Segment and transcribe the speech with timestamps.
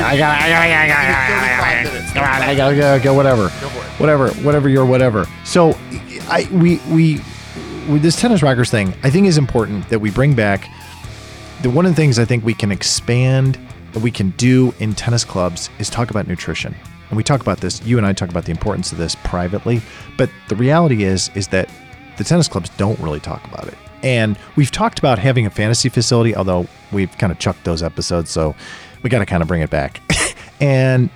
[0.00, 2.12] I got, I got, I got, I got, I I got, minutes.
[2.12, 4.00] Come on, I gotta go, go, whatever, Go for it.
[4.00, 5.26] whatever, whatever your whatever.
[5.44, 5.76] So,
[6.28, 7.20] I we we
[7.88, 10.68] with this tennis rockers thing, I think is important that we bring back.
[11.62, 13.58] The one of the things I think we can expand
[13.92, 16.74] that we can do in tennis clubs is talk about nutrition.
[17.08, 17.82] And we talk about this.
[17.82, 19.82] You and I talk about the importance of this privately,
[20.16, 21.68] but the reality is is that
[22.18, 23.74] the tennis clubs don't really talk about it.
[24.02, 28.30] And we've talked about having a fantasy facility, although we've kind of chucked those episodes,
[28.30, 28.54] so
[29.02, 30.00] we got to kind of bring it back.
[30.60, 31.10] and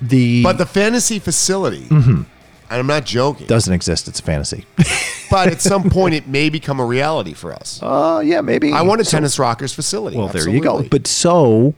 [0.00, 2.10] the But the fantasy facility, Mm-hmm.
[2.10, 2.26] and
[2.70, 4.08] I'm not joking, doesn't exist.
[4.08, 4.64] It's a fantasy.
[5.30, 7.80] but at some point it may become a reality for us.
[7.82, 8.72] Oh yeah, maybe.
[8.72, 10.16] I want a tennis rockers facility.
[10.16, 10.70] Well, there you go.
[10.70, 10.88] absolutely.
[10.88, 11.74] But so,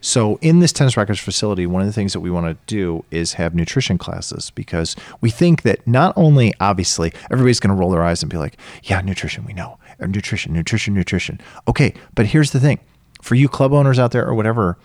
[0.00, 3.04] so in this tennis rockers facility, one of the things that we want to do
[3.10, 7.90] is have nutrition classes because we think that not only obviously everybody's going to roll
[7.90, 12.26] their eyes and be like, "Yeah, nutrition, we know, or nutrition, nutrition, nutrition." Okay, but
[12.26, 12.80] here's the thing:
[13.22, 14.76] for you club owners out there or whatever,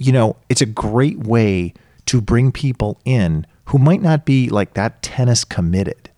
[0.00, 1.74] you know, it's a great way
[2.06, 6.10] to bring people in who might not be like that tennis committed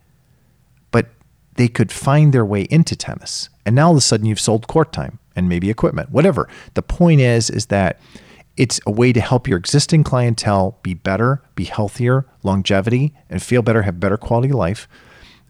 [0.91, 1.07] but
[1.55, 3.49] they could find their way into tennis.
[3.65, 6.47] And now all of a sudden you've sold court time and maybe equipment, whatever.
[6.75, 7.99] The point is, is that
[8.55, 13.63] it's a way to help your existing clientele be better, be healthier, longevity, and feel
[13.63, 14.87] better, have better quality of life.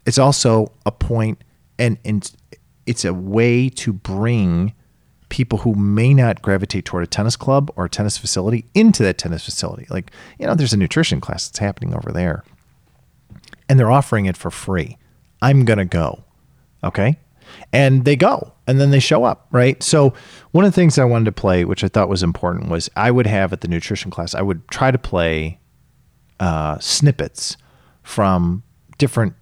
[0.06, 1.44] It's also a point
[1.78, 2.30] and, and
[2.86, 4.72] it's a way to bring
[5.28, 9.18] people who may not gravitate toward a tennis club or a tennis facility into that
[9.18, 9.86] tennis facility.
[9.90, 12.44] Like, you know, there's a nutrition class that's happening over there
[13.68, 14.98] and they're offering it for free.
[15.42, 16.24] I'm going to go.
[16.82, 17.18] Okay.
[17.72, 19.46] And they go and then they show up.
[19.50, 19.82] Right.
[19.82, 20.14] So,
[20.52, 23.10] one of the things I wanted to play, which I thought was important, was I
[23.10, 25.58] would have at the nutrition class, I would try to play
[26.40, 27.56] uh, snippets
[28.02, 28.62] from
[28.98, 29.34] different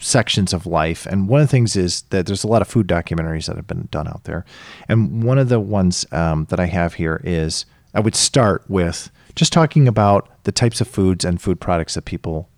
[0.00, 1.06] sections of life.
[1.06, 3.66] And one of the things is that there's a lot of food documentaries that have
[3.66, 4.44] been done out there.
[4.88, 9.10] And one of the ones um, that I have here is I would start with
[9.36, 12.48] just talking about the types of foods and food products that people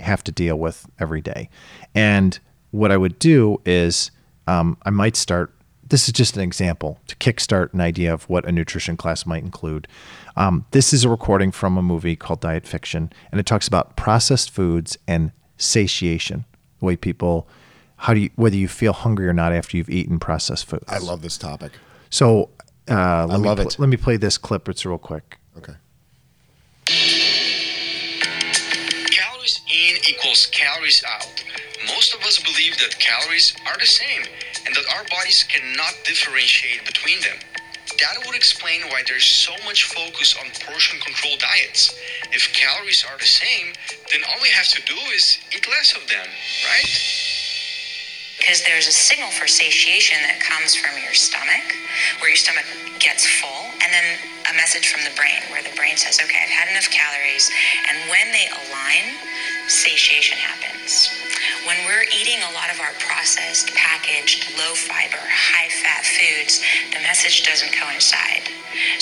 [0.00, 1.48] have to deal with every day.
[1.94, 2.38] And
[2.70, 4.10] what I would do is
[4.46, 5.52] um, I might start.
[5.88, 9.44] This is just an example to kickstart an idea of what a nutrition class might
[9.44, 9.86] include.
[10.36, 13.96] Um, this is a recording from a movie called Diet Fiction, and it talks about
[13.96, 16.44] processed foods and satiation.
[16.80, 17.48] The way people,
[17.96, 20.84] how do you, whether you feel hungry or not after you've eaten processed foods.
[20.88, 21.72] I love this topic.
[22.10, 22.50] So
[22.88, 23.78] uh, let me love pl- it.
[23.78, 24.68] Let me play this clip.
[24.68, 25.38] It's real quick.
[25.58, 25.74] Okay.
[29.10, 31.26] Calories in equals calories out.
[31.88, 34.22] Most of us believe that calories are the same
[34.66, 37.36] and that our bodies cannot differentiate between them.
[38.00, 41.94] That would explain why there's so much focus on portion control diets.
[42.32, 43.72] If calories are the same,
[44.12, 46.26] then all we have to do is eat less of them,
[46.68, 46.88] right?
[48.46, 51.66] because there's a signal for satiation that comes from your stomach,
[52.22, 52.62] where your stomach
[53.02, 54.06] gets full, and then
[54.46, 57.50] a message from the brain, where the brain says, okay, I've had enough calories.
[57.90, 59.18] And when they align,
[59.66, 61.10] satiation happens.
[61.66, 66.62] When we're eating a lot of our processed, packaged, low fiber, high fat foods,
[66.94, 68.46] the message doesn't coincide.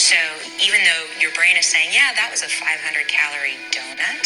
[0.00, 0.16] So
[0.56, 4.24] even though your brain is saying, yeah, that was a 500 calorie donut,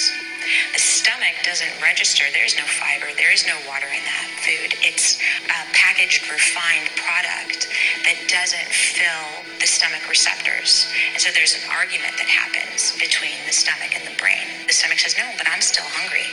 [0.72, 2.25] the stomach doesn't register.
[2.32, 3.10] There's no fiber.
[3.16, 4.75] There is no water in that food.
[4.84, 7.69] It's a packaged, refined product
[8.04, 10.88] that doesn't fill the stomach receptors.
[11.12, 14.47] And so there's an argument that happens between the stomach and the brain.
[14.66, 16.26] The stomach says, no, but I'm still hungry.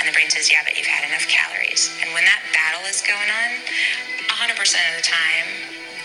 [0.00, 1.92] And the brain says, yeah, but you've had enough calories.
[2.02, 3.50] And when that battle is going on,
[4.28, 5.48] 100% of the time,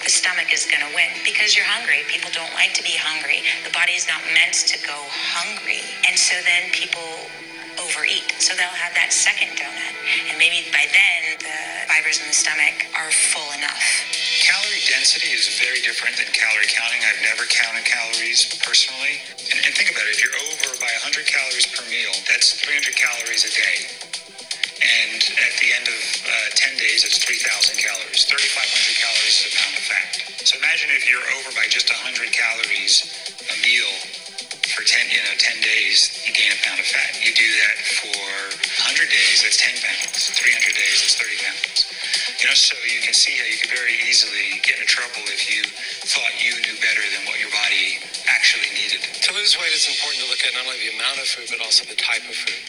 [0.04, 2.06] the stomach is going to win because you're hungry.
[2.08, 3.42] People don't like to be hungry.
[3.66, 5.82] The body is not meant to go hungry.
[6.06, 7.28] And so then people
[7.98, 8.30] overeat.
[8.38, 9.94] So they'll have that second donut.
[10.30, 11.58] And maybe by then the
[11.90, 13.82] fibers in the stomach are full enough.
[14.46, 17.02] Calorie density is very different than calorie counting.
[17.02, 19.18] I've never counted calories personally.
[19.50, 22.94] And, and think about it if you're over by 100 calories per meal, that's 300
[22.94, 23.78] calories a day.
[24.78, 28.30] And at the end of uh, 10 days, it's 3,000 calories.
[28.30, 30.22] 3,500 calories is a pound of fat.
[30.46, 33.10] So imagine if you're over by just 100 calories
[33.42, 33.90] a meal
[34.78, 37.18] for 10, you know, 10 days, you gain a pound of fat.
[37.18, 38.14] You do that for
[38.94, 40.30] 100 days, that's 10 pounds.
[40.38, 41.90] 300 days, that's 30 pounds.
[42.38, 45.50] You know, so you can see how you could very easily get into trouble if
[45.50, 45.66] you
[46.06, 47.98] thought you knew better than what your body
[48.30, 49.02] actually needed.
[49.02, 51.58] To lose weight, it's important to look at not only the amount of food, but
[51.66, 52.62] also the type of food.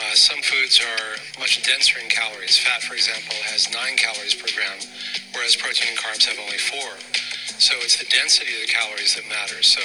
[0.00, 2.56] Uh, some foods are much denser in calories.
[2.56, 4.80] Fat, for example, has nine calories per gram,
[5.36, 6.88] whereas protein and carbs have only four.
[7.58, 9.70] So it's the density of the calories that matters.
[9.70, 9.82] So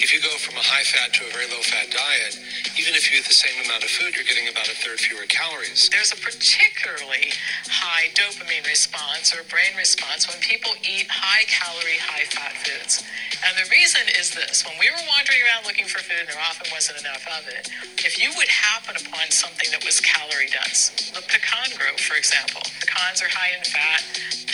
[0.00, 2.40] if you go from a high fat to a very low fat diet,
[2.80, 5.28] even if you eat the same amount of food, you're getting about a third fewer
[5.28, 5.92] calories.
[5.92, 7.30] There's a particularly
[7.68, 13.04] high dopamine response or brain response when people eat high calorie, high fat foods.
[13.44, 16.40] And the reason is this when we were wandering around looking for food, and there
[16.40, 17.68] often wasn't enough of it,
[18.00, 22.64] if you would happen upon something that was calorie dense, the pecan grove, for example,
[22.94, 24.02] pecans are high in fat,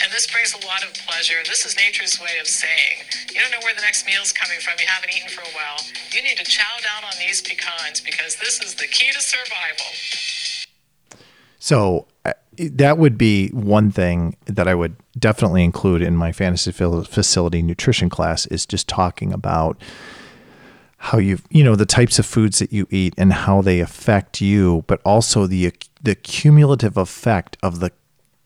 [0.03, 1.35] and this brings a lot of pleasure.
[1.45, 4.73] This is nature's way of saying, you don't know where the next meal's coming from,
[4.79, 5.79] you haven't eaten for a while.
[6.11, 9.85] You need to chow down on these pecans because this is the key to survival.
[11.59, 16.71] So uh, that would be one thing that I would definitely include in my fantasy
[16.71, 19.79] facility nutrition class is just talking about
[21.05, 24.39] how you you know the types of foods that you eat and how they affect
[24.39, 27.91] you, but also the the cumulative effect of the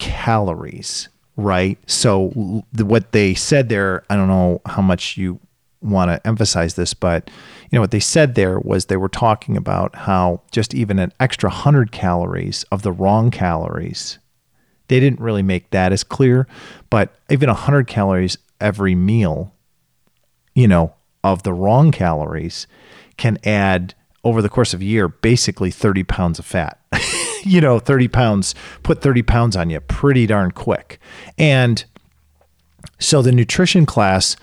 [0.05, 1.77] calories, right?
[1.87, 2.29] So
[2.77, 5.39] what they said there, I don't know how much you
[5.81, 9.57] want to emphasize this, but you know what they said there was they were talking
[9.57, 14.17] about how just even an extra 100 calories of the wrong calories
[14.87, 16.47] they didn't really make that as clear
[16.89, 19.53] but even 100 calories every meal
[20.53, 20.93] you know
[21.23, 22.67] of the wrong calories
[23.17, 23.93] can add
[24.23, 26.79] over the course of a year basically 30 pounds of fat
[27.45, 30.99] you know 30 pounds put 30 pounds on you pretty darn quick.
[31.37, 31.83] And
[32.99, 34.35] so the nutrition class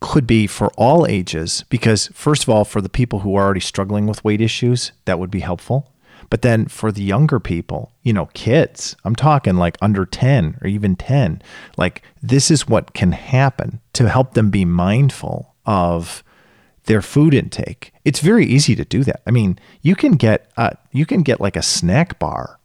[0.00, 3.60] could be for all ages because first of all for the people who are already
[3.60, 5.90] struggling with weight issues that would be helpful.
[6.30, 10.68] But then for the younger people you know kids i'm talking like under 10 or
[10.68, 11.42] even 10
[11.76, 16.22] like this is what can happen to help them be mindful of
[16.84, 17.92] their food intake.
[18.04, 19.22] It's very easy to do that.
[19.26, 22.58] I mean you can get uh, you can get like a snack bar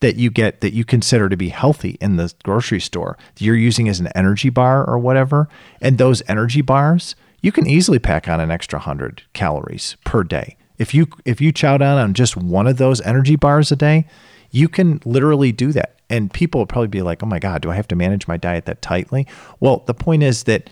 [0.00, 3.16] that you get that you consider to be healthy in the grocery store.
[3.34, 5.48] That you're using as an energy bar or whatever
[5.80, 10.56] and those energy bars you can easily pack on an extra 100 calories per day.
[10.78, 14.06] If you if you chow down on just one of those energy bars a day
[14.50, 15.98] you can literally do that.
[16.10, 18.36] And people will probably be like oh my god do i have to manage my
[18.36, 19.26] diet that tightly?
[19.60, 20.68] Well the point is that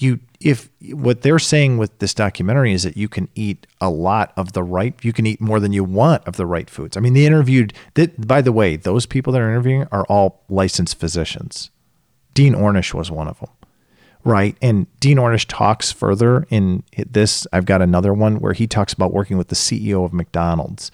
[0.00, 4.32] you if what they're saying with this documentary is that you can eat a lot
[4.36, 6.96] of the right you can eat more than you want of the right foods.
[6.96, 10.42] I mean they interviewed that by the way those people that are interviewing are all
[10.48, 11.70] licensed physicians.
[12.34, 13.50] Dean ornish was one of them
[14.22, 14.56] right?
[14.60, 17.46] And dean ornish talks further in this.
[17.52, 20.90] I've got another one where he talks about working with the ceo of mcdonald's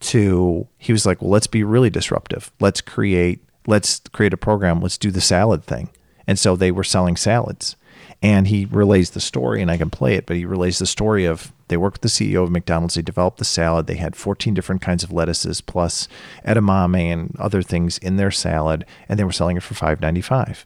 [0.00, 2.50] to he was like well let's be really disruptive.
[2.60, 4.80] Let's create let's create a program.
[4.80, 5.90] Let's do the salad thing.
[6.26, 7.76] And so they were selling salads
[8.22, 11.24] and he relays the story and i can play it but he relays the story
[11.24, 14.54] of they worked with the ceo of mcdonald's they developed the salad they had 14
[14.54, 16.08] different kinds of lettuces plus
[16.46, 20.64] edamame and other things in their salad and they were selling it for 5.95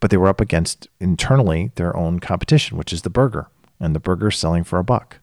[0.00, 3.48] but they were up against internally their own competition which is the burger
[3.80, 5.18] and the burger selling for a buck.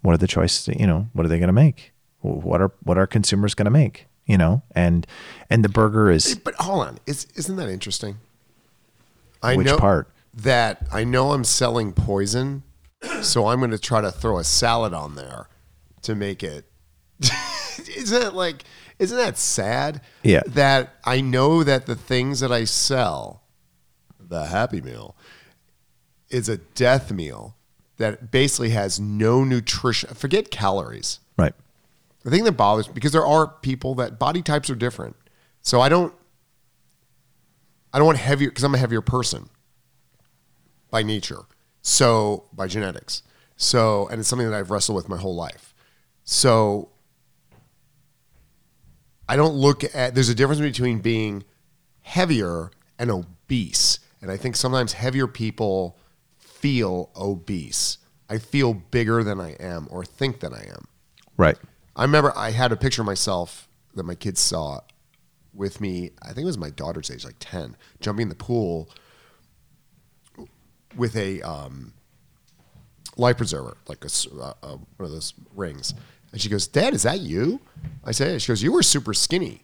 [0.00, 2.98] What are the choices you know what are they going to make what are what
[2.98, 4.62] are consumers going to make you know?
[4.74, 5.06] And
[5.50, 8.18] and the burger is But hold on, is, isn't that interesting?
[9.44, 10.08] I Which know part?
[10.32, 12.62] That I know I'm selling poison,
[13.22, 15.48] so I'm going to try to throw a salad on there
[16.02, 16.64] to make it.
[17.96, 18.64] isn't that like?
[18.98, 20.00] Isn't that sad?
[20.22, 20.42] Yeah.
[20.46, 23.42] That I know that the things that I sell,
[24.18, 25.14] the Happy Meal,
[26.30, 27.56] is a death meal
[27.98, 30.14] that basically has no nutrition.
[30.14, 31.20] Forget calories.
[31.36, 31.54] right
[32.22, 35.16] The thing that bothers because there are people that body types are different.
[35.62, 36.14] So I don't
[37.94, 39.48] I don't want heavier because I'm a heavier person
[40.90, 41.42] by nature.
[41.80, 43.22] So by genetics.
[43.56, 45.72] So and it's something that I've wrestled with my whole life.
[46.24, 46.90] So
[49.28, 51.44] I don't look at there's a difference between being
[52.00, 54.00] heavier and obese.
[54.20, 55.96] And I think sometimes heavier people
[56.36, 57.98] feel obese.
[58.28, 60.88] I feel bigger than I am or think that I am.
[61.36, 61.58] right
[61.94, 64.80] I remember I had a picture of myself that my kids saw
[65.54, 66.10] with me.
[66.22, 68.90] I think it was my daughter's age, like 10, jumping in the pool
[70.96, 71.92] with a um,
[73.16, 74.08] life preserver, like a,
[74.40, 75.94] uh, uh, one of those rings.
[76.32, 77.60] And she goes, Dad, is that you?
[78.04, 79.62] I say, "Yeah." She goes, You were super skinny.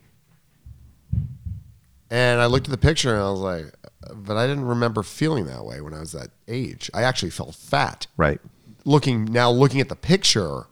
[2.11, 3.75] And I looked at the picture and I was like,
[4.15, 6.91] But I didn't remember feeling that way when I was that age.
[6.95, 8.41] I actually felt fat right
[8.85, 10.65] looking now looking at the picture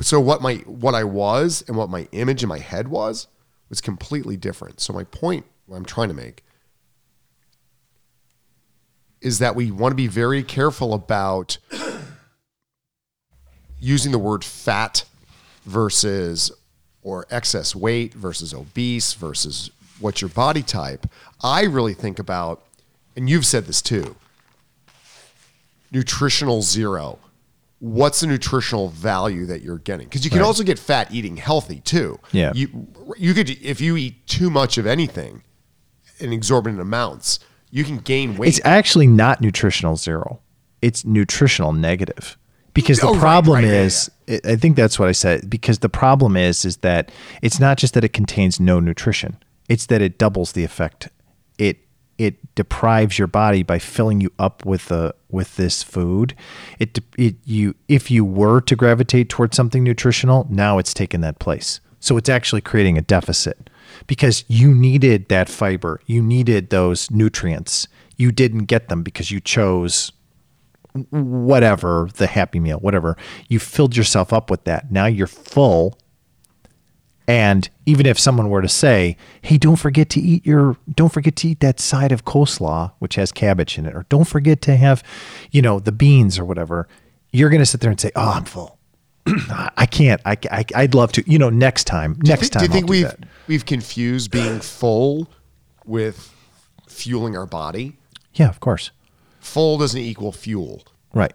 [0.00, 3.28] so what my what I was and what my image in my head was
[3.72, 4.80] was completely different.
[4.80, 6.44] So my point I'm trying to make
[9.22, 11.56] is that we want to be very careful about
[13.80, 15.06] using the word fat
[15.64, 16.52] versus
[17.02, 21.06] or excess weight versus obese versus what's your body type,
[21.42, 22.62] I really think about,
[23.16, 24.16] and you've said this too,
[25.90, 27.18] nutritional zero.
[27.84, 30.06] What's the nutritional value that you're getting?
[30.06, 30.46] Because you can Right.
[30.46, 32.20] also get fat eating healthy too.
[32.30, 32.52] Yeah.
[32.54, 32.86] You
[33.18, 35.42] you could if you eat too much of anything
[36.20, 37.40] in exorbitant amounts,
[37.72, 38.50] you can gain weight.
[38.50, 40.38] It's actually not nutritional zero.
[40.80, 42.38] It's nutritional negative.
[42.72, 45.80] Because the Oh, problem right, yeah, is I I think that's what I said because
[45.80, 47.10] the problem is is that
[47.42, 49.36] it's not just that it contains no nutrition.
[49.68, 51.08] It's that it doubles the effect.
[51.58, 51.78] It
[52.18, 56.34] it deprives your body by filling you up with the with this food.
[56.78, 61.38] It it you if you were to gravitate towards something nutritional, now it's taken that
[61.38, 61.80] place.
[62.00, 63.70] So it's actually creating a deficit
[64.06, 66.00] because you needed that fiber.
[66.06, 67.86] You needed those nutrients.
[68.16, 70.12] You didn't get them because you chose
[71.10, 73.16] whatever, the happy meal, whatever.
[73.48, 74.90] You filled yourself up with that.
[74.90, 75.98] Now you're full.
[77.28, 81.36] And even if someone were to say, "Hey, don't forget to eat your don't forget
[81.36, 84.76] to eat that side of coleslaw which has cabbage in it or don't forget to
[84.76, 85.02] have,
[85.50, 86.88] you know, the beans or whatever."
[87.34, 88.78] You're going to sit there and say, "Oh, I'm full."
[89.76, 90.20] I can't.
[90.24, 91.30] I, I I'd love to.
[91.30, 92.14] You know, next time.
[92.14, 93.14] Do Next thi- time do you think I'll we've
[93.46, 95.28] we've confused being full
[95.86, 96.34] with
[96.88, 97.96] fueling our body?
[98.34, 98.90] Yeah, of course.
[99.40, 100.82] Full doesn't equal fuel.
[101.14, 101.32] Right.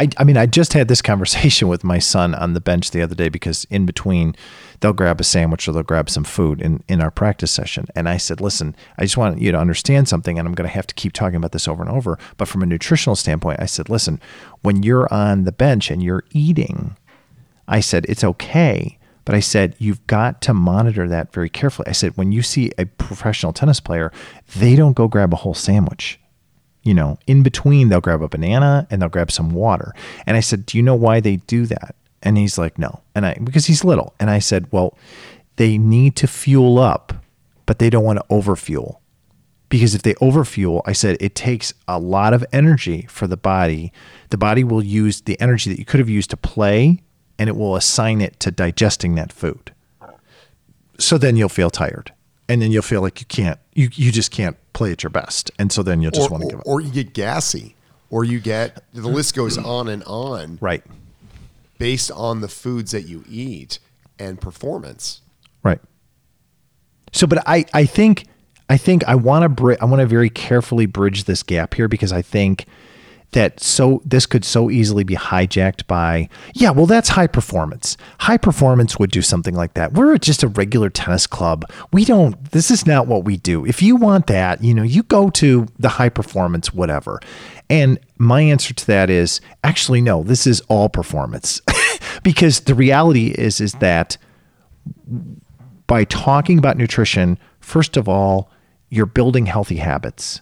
[0.00, 3.02] I, I mean, I just had this conversation with my son on the bench the
[3.02, 4.34] other day because in between
[4.80, 7.86] they'll grab a sandwich or they'll grab some food in, in our practice session.
[7.94, 10.74] And I said, listen, I just want you to understand something and I'm going to
[10.74, 12.18] have to keep talking about this over and over.
[12.38, 14.20] But from a nutritional standpoint, I said, listen,
[14.62, 16.96] when you're on the bench and you're eating,
[17.68, 18.98] I said, it's okay.
[19.26, 21.88] But I said, you've got to monitor that very carefully.
[21.88, 24.12] I said, when you see a professional tennis player,
[24.56, 26.19] they don't go grab a whole sandwich
[26.82, 29.94] you know, in between they'll grab a banana and they'll grab some water.
[30.26, 33.26] And I said, "Do you know why they do that?" And he's like, "No." And
[33.26, 34.14] I because he's little.
[34.18, 34.96] And I said, "Well,
[35.60, 37.12] they need to fuel up,
[37.66, 38.96] but they don't want to overfuel.
[39.68, 43.92] Because if they overfuel, I said it takes a lot of energy for the body.
[44.30, 47.02] The body will use the energy that you could have used to play
[47.38, 49.72] and it will assign it to digesting that food.
[50.98, 52.12] So then you'll feel tired.
[52.48, 55.50] And then you'll feel like you can't you you just can't play at your best.
[55.58, 56.66] And so then you'll just or, want to give up.
[56.66, 57.74] or you get gassy,
[58.10, 60.82] or you get the list goes on and on Right.
[61.78, 63.78] based on the foods that you eat
[64.18, 65.20] and performance.
[65.62, 65.80] Right.
[67.12, 68.26] So, but I, I think,
[68.68, 71.88] I think I want to, bri- I want to very carefully bridge this gap here
[71.88, 72.66] because I think
[73.32, 77.96] that so this could so easily be hijacked by, yeah, well, that's high performance.
[78.18, 79.92] High performance would do something like that.
[79.92, 81.64] We're just a regular tennis club.
[81.92, 83.64] We don't, this is not what we do.
[83.64, 87.20] If you want that, you know, you go to the high performance, whatever.
[87.68, 91.60] And my answer to that is actually, no, this is all performance
[92.22, 94.16] because the reality is, is that
[95.86, 98.50] by talking about nutrition, first of all,
[98.88, 100.40] you're building healthy habits.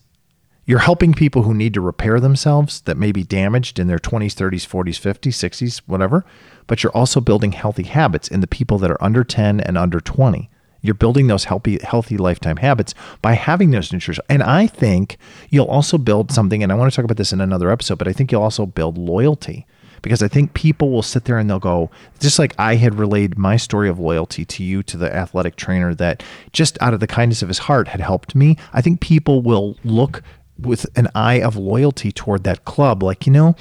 [0.68, 4.34] You're helping people who need to repair themselves that may be damaged in their 20s,
[4.34, 6.26] 30s, 40s, 50s, 60s, whatever.
[6.66, 9.98] But you're also building healthy habits in the people that are under 10 and under
[9.98, 10.50] 20.
[10.82, 14.22] You're building those healthy, healthy lifetime habits by having those nutrition.
[14.28, 15.16] And I think
[15.48, 18.06] you'll also build something, and I want to talk about this in another episode, but
[18.06, 19.66] I think you'll also build loyalty
[20.02, 23.38] because I think people will sit there and they'll go, just like I had relayed
[23.38, 26.22] my story of loyalty to you, to the athletic trainer that
[26.52, 28.56] just out of the kindness of his heart had helped me.
[28.72, 30.22] I think people will look
[30.58, 33.02] with an eye of loyalty toward that club.
[33.02, 33.56] Like, you know,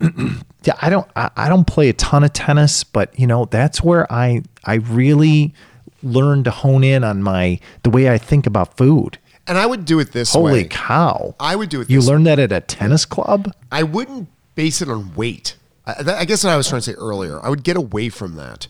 [0.00, 4.10] yeah, I don't, I, don't play a ton of tennis, but you know, that's where
[4.12, 5.54] I, I really
[6.02, 9.18] learned to hone in on my, the way I think about food.
[9.46, 10.50] And I would do it this Holy way.
[10.60, 11.34] Holy cow.
[11.40, 13.52] I would do it this way You learned that at a tennis club?
[13.72, 15.56] I wouldn't base it on weight.
[15.86, 17.44] I, I guess what I was trying to say earlier.
[17.44, 18.68] I would get away from that.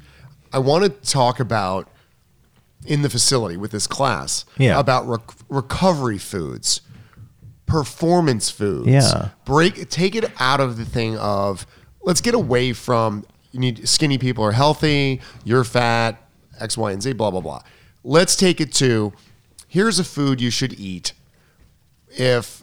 [0.53, 1.89] I want to talk about
[2.87, 4.79] in the facility with this class Yeah.
[4.79, 6.81] about rec- recovery foods,
[7.71, 8.89] performance foods.
[8.89, 9.29] Yeah.
[9.45, 11.67] break take it out of the thing of
[12.03, 16.21] let's get away from you need skinny people are healthy, you're fat,
[16.61, 17.63] X, Y, and Z, blah blah blah.
[18.05, 19.13] Let's take it to
[19.69, 21.13] here's a food you should eat
[22.11, 22.63] if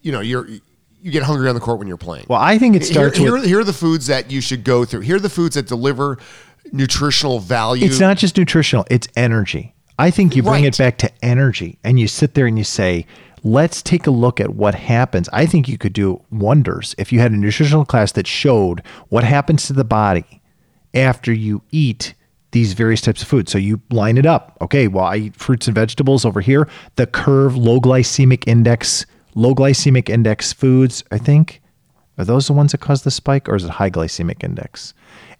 [0.00, 2.26] you know you're you get hungry on the court when you're playing.
[2.28, 4.62] Well, I think it Here- starts here, with- here are the foods that you should
[4.62, 5.00] go through.
[5.00, 6.18] Here are the foods that deliver
[6.72, 7.84] nutritional value.
[7.86, 9.74] It's not just nutritional, it's energy.
[9.98, 10.74] I think you bring Right.
[10.74, 13.06] it back to energy and you sit there and you say,
[13.44, 15.28] let's take a look at what happens.
[15.32, 19.24] I think you could do wonders if you had a nutritional class that showed what
[19.24, 20.40] happens to the body
[20.94, 22.14] after you eat
[22.52, 23.48] these various types of food.
[23.48, 24.56] So you line it up.
[24.60, 26.68] Okay, well, I eat fruits and vegetables over here.
[26.96, 31.60] The curve, low glycemic index, low glycemic index foods, I think.
[32.18, 34.92] Are those the ones that cause the spike, or is it high glycemic index?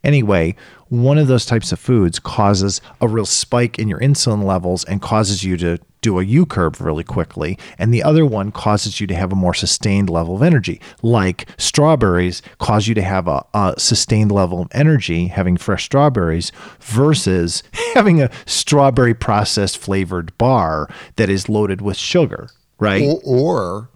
[0.05, 0.55] Anyway,
[0.89, 5.01] one of those types of foods causes a real spike in your insulin levels and
[5.01, 7.59] causes you to do a U curve really quickly.
[7.79, 10.81] And the other one causes you to have a more sustained level of energy.
[11.01, 16.53] Like strawberries cause you to have a, a sustained level of energy having fresh strawberries
[16.81, 17.63] versus
[17.95, 23.03] having a strawberry processed flavored bar that is loaded with sugar, right?
[23.03, 23.91] Or, or,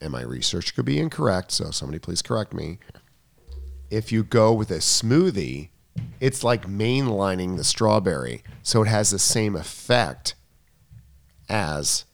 [0.00, 2.78] and my research could be incorrect, so somebody please correct me.
[3.90, 5.68] If you go with a smoothie,
[6.20, 10.34] it's like mainlining the strawberry, so it has the same effect
[11.48, 12.04] as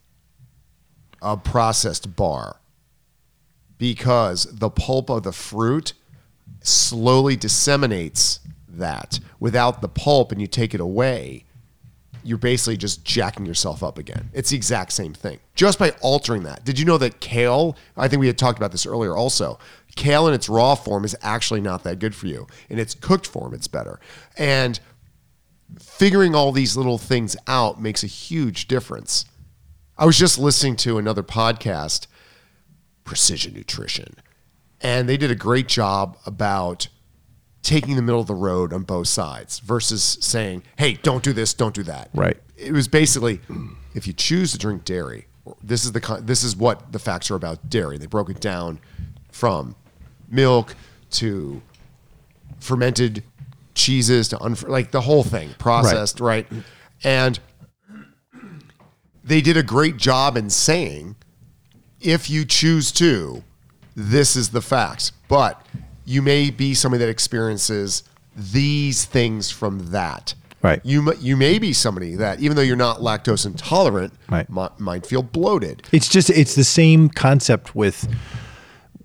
[1.22, 2.60] a processed bar
[3.78, 5.92] because the pulp of the fruit
[6.60, 9.18] slowly disseminates that.
[9.40, 11.44] Without the pulp and you take it away,
[12.24, 14.30] you're basically just jacking yourself up again.
[14.32, 15.40] It's the exact same thing.
[15.54, 16.64] Just by altering that.
[16.64, 19.58] Did you know that kale, I think we had talked about this earlier also.
[19.96, 22.46] Kale in its raw form is actually not that good for you.
[22.68, 24.00] In its cooked form, it's better.
[24.38, 24.80] And
[25.78, 29.24] figuring all these little things out makes a huge difference.
[29.98, 32.06] I was just listening to another podcast,
[33.04, 34.16] Precision Nutrition,
[34.80, 36.88] and they did a great job about
[37.62, 41.54] taking the middle of the road on both sides versus saying, hey, don't do this,
[41.54, 42.10] don't do that.
[42.12, 42.36] Right.
[42.56, 43.40] It was basically
[43.94, 45.26] if you choose to drink dairy,
[45.62, 47.98] this is the this is what the facts are about dairy.
[47.98, 48.80] They broke it down
[49.30, 49.74] from
[50.28, 50.74] milk
[51.10, 51.62] to
[52.60, 53.22] fermented
[53.74, 56.46] cheeses to unfer- like the whole thing processed right.
[57.02, 57.40] and
[59.24, 61.16] they did a great job in saying
[62.00, 63.42] if you choose to
[63.96, 65.66] this is the facts but
[66.04, 68.02] you may be somebody that experiences
[68.36, 70.80] these things from that Right.
[70.84, 74.48] you you may be somebody that even though you're not lactose intolerant Right.
[74.48, 78.06] mi- might feel bloated It's just it's the same concept with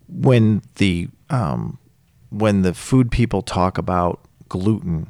[0.08, 1.80] when the um,
[2.30, 5.08] when the food people talk about gluten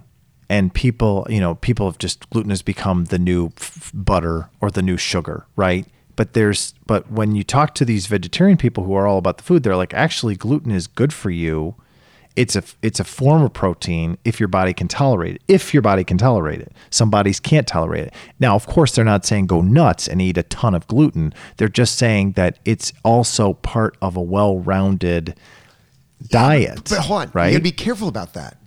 [0.50, 4.72] and people you know people have just gluten has become the new f- butter or
[4.72, 5.86] the new sugar right
[6.18, 9.44] but there's but when you talk to these vegetarian people who are all about the
[9.44, 11.76] food they're like actually gluten is good for you
[12.38, 15.42] it's a it's a form of protein if your body can tolerate it.
[15.48, 18.14] If your body can tolerate it, some bodies can't tolerate it.
[18.40, 21.34] Now, of course, they're not saying go nuts and eat a ton of gluten.
[21.58, 25.36] They're just saying that it's also part of a well-rounded
[26.28, 26.88] diet.
[26.88, 27.48] But hold on, right?
[27.48, 28.58] you gotta be careful about that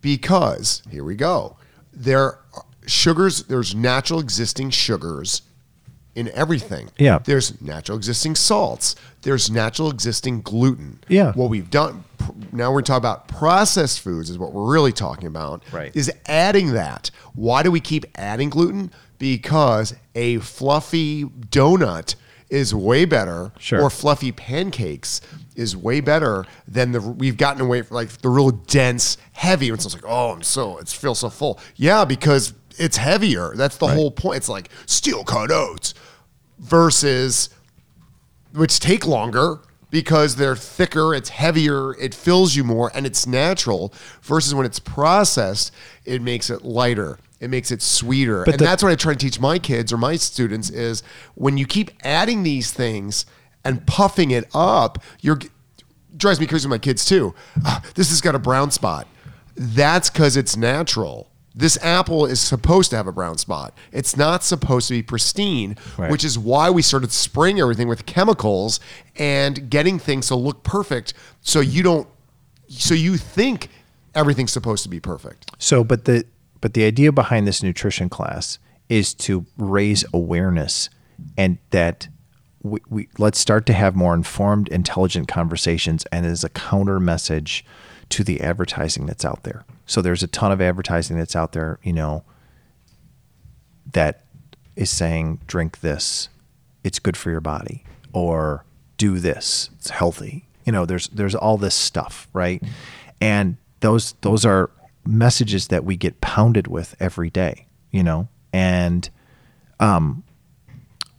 [0.00, 1.56] because here we go.
[1.92, 3.42] There are sugars.
[3.42, 5.42] There's natural existing sugars
[6.18, 6.90] in everything.
[6.98, 7.18] Yeah.
[7.24, 8.96] There's natural existing salts.
[9.22, 10.98] There's natural existing gluten.
[11.08, 11.32] Yeah.
[11.32, 12.04] What we've done
[12.52, 15.62] now we're talking about processed foods is what we're really talking about.
[15.72, 15.94] Right.
[15.94, 17.10] Is adding that.
[17.34, 18.90] Why do we keep adding gluten?
[19.18, 22.14] Because a fluffy donut
[22.50, 23.80] is way better Sure.
[23.82, 25.20] or fluffy pancakes
[25.54, 29.92] is way better than the we've gotten away from like the real dense heavy it's
[29.92, 34.10] like oh i'm so it feels so full yeah because it's heavier that's the whole
[34.10, 35.92] point it's like steel cut oats
[36.58, 37.48] versus
[38.52, 43.92] which take longer because they're thicker, it's heavier, it fills you more, and it's natural.
[44.22, 45.72] Versus when it's processed,
[46.04, 49.14] it makes it lighter, it makes it sweeter, But and the- that's what I try
[49.14, 51.02] to teach my kids or my students is
[51.34, 53.24] when you keep adding these things
[53.64, 55.38] and puffing it up, you're
[56.16, 57.32] drives me crazy with my kids too.
[57.64, 59.06] "Ah, this has got a brown spot.
[59.56, 61.30] That's because it's natural.
[61.58, 63.76] This apple is supposed to have a brown spot.
[63.90, 66.08] It's not supposed to be pristine, Right.
[66.08, 68.78] which is why we started spraying everything with chemicals
[69.16, 72.06] and getting things to look perfect so you don't
[72.68, 73.70] so you think
[74.14, 75.50] everything's supposed to be perfect.
[75.58, 76.24] So, but the
[76.60, 80.90] but the idea behind this nutrition class is to raise awareness
[81.36, 82.06] and that
[82.62, 87.64] we, we let's start to have more informed, intelligent conversations, and as a counter message
[88.10, 89.64] to the advertising that's out there.
[89.88, 92.22] So there's a ton of advertising that's out there, you know,
[93.92, 94.26] that
[94.76, 96.28] is saying drink this,
[96.84, 98.64] it's good for your body, or
[98.98, 100.46] do this, it's healthy.
[100.66, 102.62] You know, there's there's all this stuff, right?
[103.20, 104.70] And those those are
[105.06, 109.08] messages that we get pounded with every day, you know, and
[109.80, 110.22] um,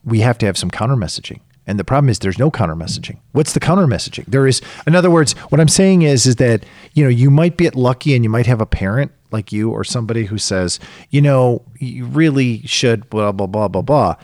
[0.05, 1.39] we have to have some counter messaging.
[1.69, 3.19] And the problem is there's no counter messaging.
[3.34, 4.25] What's the counter messaging?
[4.25, 7.58] There is, in other words, what I'm saying is, is that, you know, you might
[7.58, 10.79] be lucky and you might have a parent like you or somebody who says,
[11.12, 14.15] you know, you really should blah, blah, blah, blah, blah.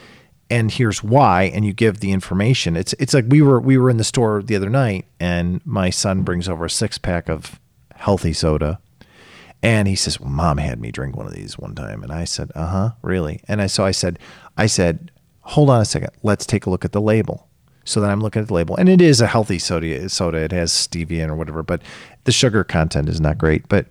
[0.49, 1.43] And here's why.
[1.43, 2.75] And you give the information.
[2.75, 5.91] It's, it's like we were, we were in the store the other night and my
[5.91, 7.59] son brings over a six pack of
[7.93, 8.79] healthy soda.
[9.61, 12.25] And he says, "Well, mom had me drink one of these one time." And I
[12.25, 14.19] said, "Uh huh, really?" And I so I said,
[14.55, 15.09] "I said,
[15.45, 17.47] hold on a second, let's take a look at the label."
[17.85, 20.09] So then I'm looking at the label, and it is a healthy soda.
[20.09, 20.39] Soda.
[20.39, 21.81] It has stevia or whatever, but
[22.23, 23.67] the sugar content is not great.
[23.69, 23.85] But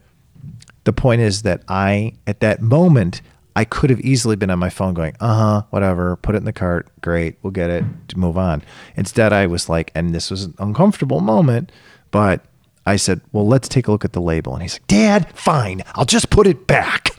[0.82, 3.22] the point is that I, at that moment,
[3.56, 6.44] I could have easily been on my phone going, uh huh, whatever, put it in
[6.44, 8.62] the cart, great, we'll get it, to move on.
[8.96, 11.70] Instead, I was like, and this was an uncomfortable moment,
[12.10, 12.44] but
[12.84, 14.54] I said, well, let's take a look at the label.
[14.54, 17.13] And he's like, Dad, fine, I'll just put it back.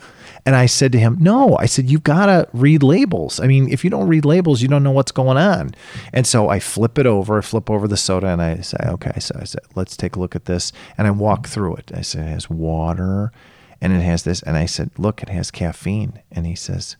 [0.46, 3.40] And I said to him, No, I said, you've got to read labels.
[3.40, 5.74] I mean, if you don't read labels, you don't know what's going on.
[6.12, 9.18] And so I flip it over, I flip over the soda, and I say, Okay,
[9.18, 10.72] so I said, let's take a look at this.
[10.96, 11.90] And I walk through it.
[11.92, 13.32] I said, It has water
[13.80, 14.40] and it has this.
[14.42, 16.22] And I said, Look, it has caffeine.
[16.30, 16.96] And he says,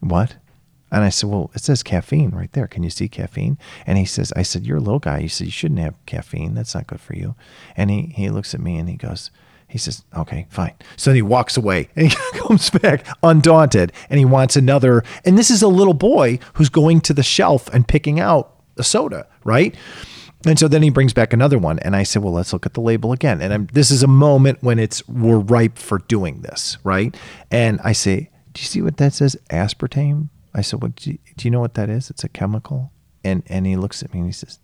[0.00, 0.36] What?
[0.90, 2.66] And I said, Well, it says caffeine right there.
[2.66, 3.58] Can you see caffeine?
[3.86, 5.18] And he says, I said, You're a little guy.
[5.18, 6.54] You said, You shouldn't have caffeine.
[6.54, 7.34] That's not good for you.
[7.76, 9.30] And he, he looks at me and he goes,
[9.68, 10.74] he says, okay, fine.
[10.96, 15.02] So then he walks away and he comes back undaunted and he wants another.
[15.24, 18.84] And this is a little boy who's going to the shelf and picking out a
[18.84, 19.74] soda, right?
[20.46, 21.78] And so then he brings back another one.
[21.80, 23.40] And I said, well, let's look at the label again.
[23.40, 27.16] And I'm, this is a moment when it's, we're ripe for doing this, right?
[27.50, 29.36] And I say, do you see what that says?
[29.50, 30.28] Aspartame?
[30.54, 32.10] I said, what do you, do you know what that is?
[32.10, 32.92] It's a chemical.
[33.24, 34.60] And, and he looks at me and he says,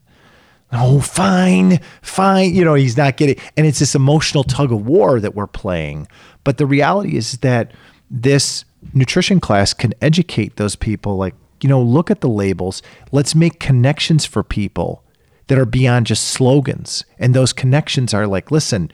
[0.72, 2.54] oh, fine, fine.
[2.54, 6.08] You know, he's not getting, and it's this emotional tug of war that we're playing.
[6.44, 7.72] But the reality is that
[8.11, 12.82] this nutrition class can educate those people like, you know, look at the labels.
[13.12, 15.04] Let's make connections for people
[15.46, 17.04] that are beyond just slogans.
[17.18, 18.90] And those connections are like, listen,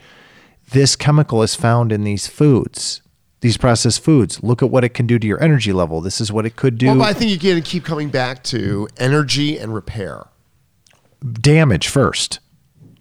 [0.71, 3.01] this chemical is found in these foods,
[3.41, 4.43] these processed foods.
[4.43, 6.01] Look at what it can do to your energy level.
[6.01, 6.87] This is what it could do.
[6.87, 10.27] Well, I think you got to keep coming back to energy and repair.
[11.41, 12.39] Damage first.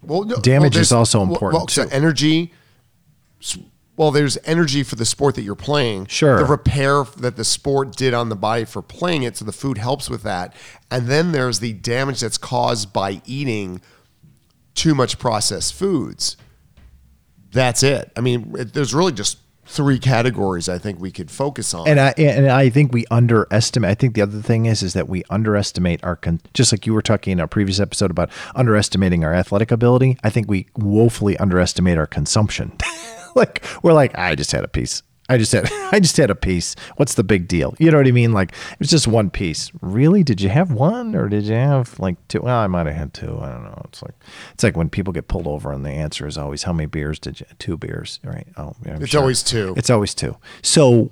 [0.03, 2.53] Well, no, Damage well, is also important, Well, so energy.
[3.97, 6.07] Well, there's energy for the sport that you're playing.
[6.07, 6.39] Sure.
[6.39, 9.77] The repair that the sport did on the body for playing it, so the food
[9.77, 10.55] helps with that.
[10.91, 13.81] And then there's the damage that's caused by eating
[14.75, 16.37] too much processed foods.
[17.51, 18.13] That's it.
[18.17, 21.87] I mean, it, there's really just three categories I think we could focus on.
[21.87, 23.91] And I and I think we underestimate.
[23.91, 26.95] I think the other thing is is that we underestimate our con- just like you
[26.95, 30.17] were talking in our previous episode about underestimating our athletic ability.
[30.25, 32.77] I think we woefully underestimate our consumption.
[33.35, 35.03] like we're like, I just had a piece.
[35.29, 36.75] I just had I just had a piece.
[36.97, 37.75] What's the big deal?
[37.79, 38.33] You know what I mean?
[38.33, 39.71] Like it was just one piece.
[39.81, 40.23] Really?
[40.23, 42.41] Did you have one or did you have like two?
[42.41, 43.39] Well, I might have had two.
[43.41, 43.83] I don't know.
[43.85, 44.15] It's like
[44.55, 47.19] it's like when people get pulled over and the answer is always how many beers
[47.19, 47.47] did you?
[47.59, 48.47] Two beers, right?
[48.57, 49.21] Oh, yeah, It's sure.
[49.21, 49.75] always two.
[49.77, 50.37] It's always two.
[50.63, 51.11] So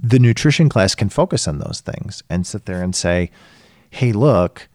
[0.00, 3.30] the nutrition class can focus on those things and sit there and say,
[3.90, 4.68] hey, look,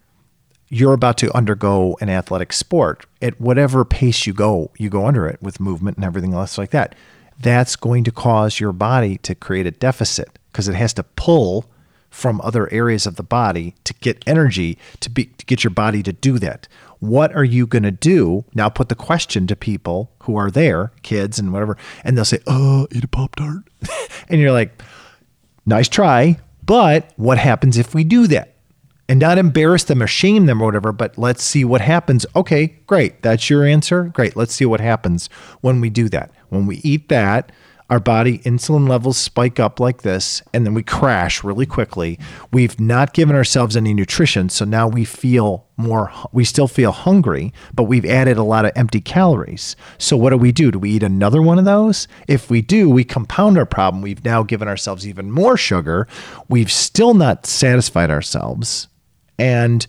[0.69, 5.27] you're about to undergo an athletic sport at whatever pace you go, you go under
[5.27, 6.95] it with movement and everything else like that.
[7.39, 11.69] That's going to cause your body to create a deficit because it has to pull
[12.09, 16.03] from other areas of the body to get energy to be to get your body
[16.03, 16.67] to do that.
[16.99, 18.43] What are you going to do?
[18.53, 22.39] Now put the question to people who are there, kids and whatever, and they'll say,
[22.47, 23.63] "Oh, eat a pop tart."
[24.29, 24.81] and you're like,
[25.65, 26.39] nice try.
[26.65, 28.55] But what happens if we do that?
[29.09, 32.27] And not embarrass them or shame them or whatever, but let's see what happens.
[32.35, 33.23] Okay, great.
[33.23, 34.03] That's your answer.
[34.03, 34.35] Great.
[34.35, 35.29] Let's see what happens
[35.61, 36.31] when we do that.
[36.49, 37.51] When we eat that,
[37.89, 42.19] our body insulin levels spike up like this, and then we crash really quickly.
[42.53, 47.51] We've not given ourselves any nutrition, so now we feel more, we still feel hungry,
[47.73, 49.75] but we've added a lot of empty calories.
[49.97, 50.69] So what do we do?
[50.69, 52.07] Do we eat another one of those?
[52.27, 54.03] If we do, we compound our problem.
[54.03, 56.07] We've now given ourselves even more sugar.
[56.47, 58.87] We've still not satisfied ourselves
[59.39, 59.87] and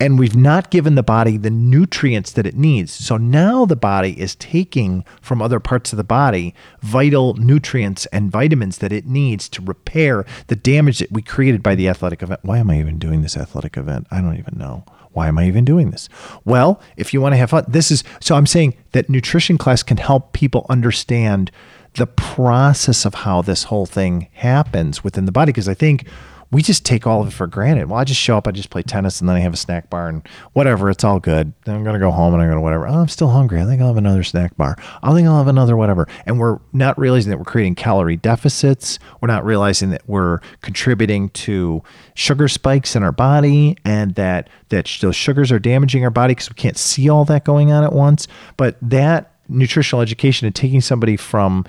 [0.00, 2.92] and we've not given the body the nutrients that it needs.
[2.92, 8.30] So now the body is taking from other parts of the body vital nutrients and
[8.30, 12.40] vitamins that it needs to repair the damage that we created by the athletic event.
[12.42, 14.06] Why am I even doing this athletic event?
[14.10, 14.84] I don't even know.
[15.12, 16.08] Why am I even doing this?
[16.44, 19.82] Well, if you want to have fun, this is so I'm saying that nutrition class
[19.82, 21.50] can help people understand
[21.94, 26.06] the process of how this whole thing happens within the body because I think
[26.50, 27.90] we just take all of it for granted.
[27.90, 29.90] Well, I just show up, I just play tennis, and then I have a snack
[29.90, 30.88] bar and whatever.
[30.88, 31.52] It's all good.
[31.64, 32.88] Then I'm gonna go home and I'm gonna whatever.
[32.88, 33.60] Oh, I'm still hungry.
[33.60, 34.76] I think I'll have another snack bar.
[35.02, 36.08] I think I'll have another whatever.
[36.24, 38.98] And we're not realizing that we're creating calorie deficits.
[39.20, 41.82] We're not realizing that we're contributing to
[42.14, 46.48] sugar spikes in our body, and that that those sugars are damaging our body because
[46.48, 48.26] we can't see all that going on at once.
[48.56, 51.64] But that nutritional education and taking somebody from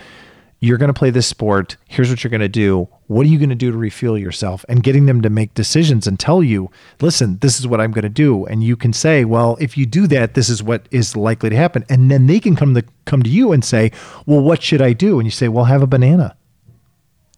[0.62, 1.78] you're going to play this sport.
[1.88, 2.90] Here's what you're going to do.
[3.08, 4.66] What are you going to do to refuel yourself?
[4.68, 6.70] And getting them to make decisions and tell you,
[7.00, 8.46] listen, this is what I'm going to do.
[8.46, 11.56] And you can say, well, if you do that, this is what is likely to
[11.56, 11.86] happen.
[11.88, 13.92] And then they can come to come to you and say,
[14.26, 15.18] well, what should I do?
[15.20, 16.36] And you say, well, have a banana.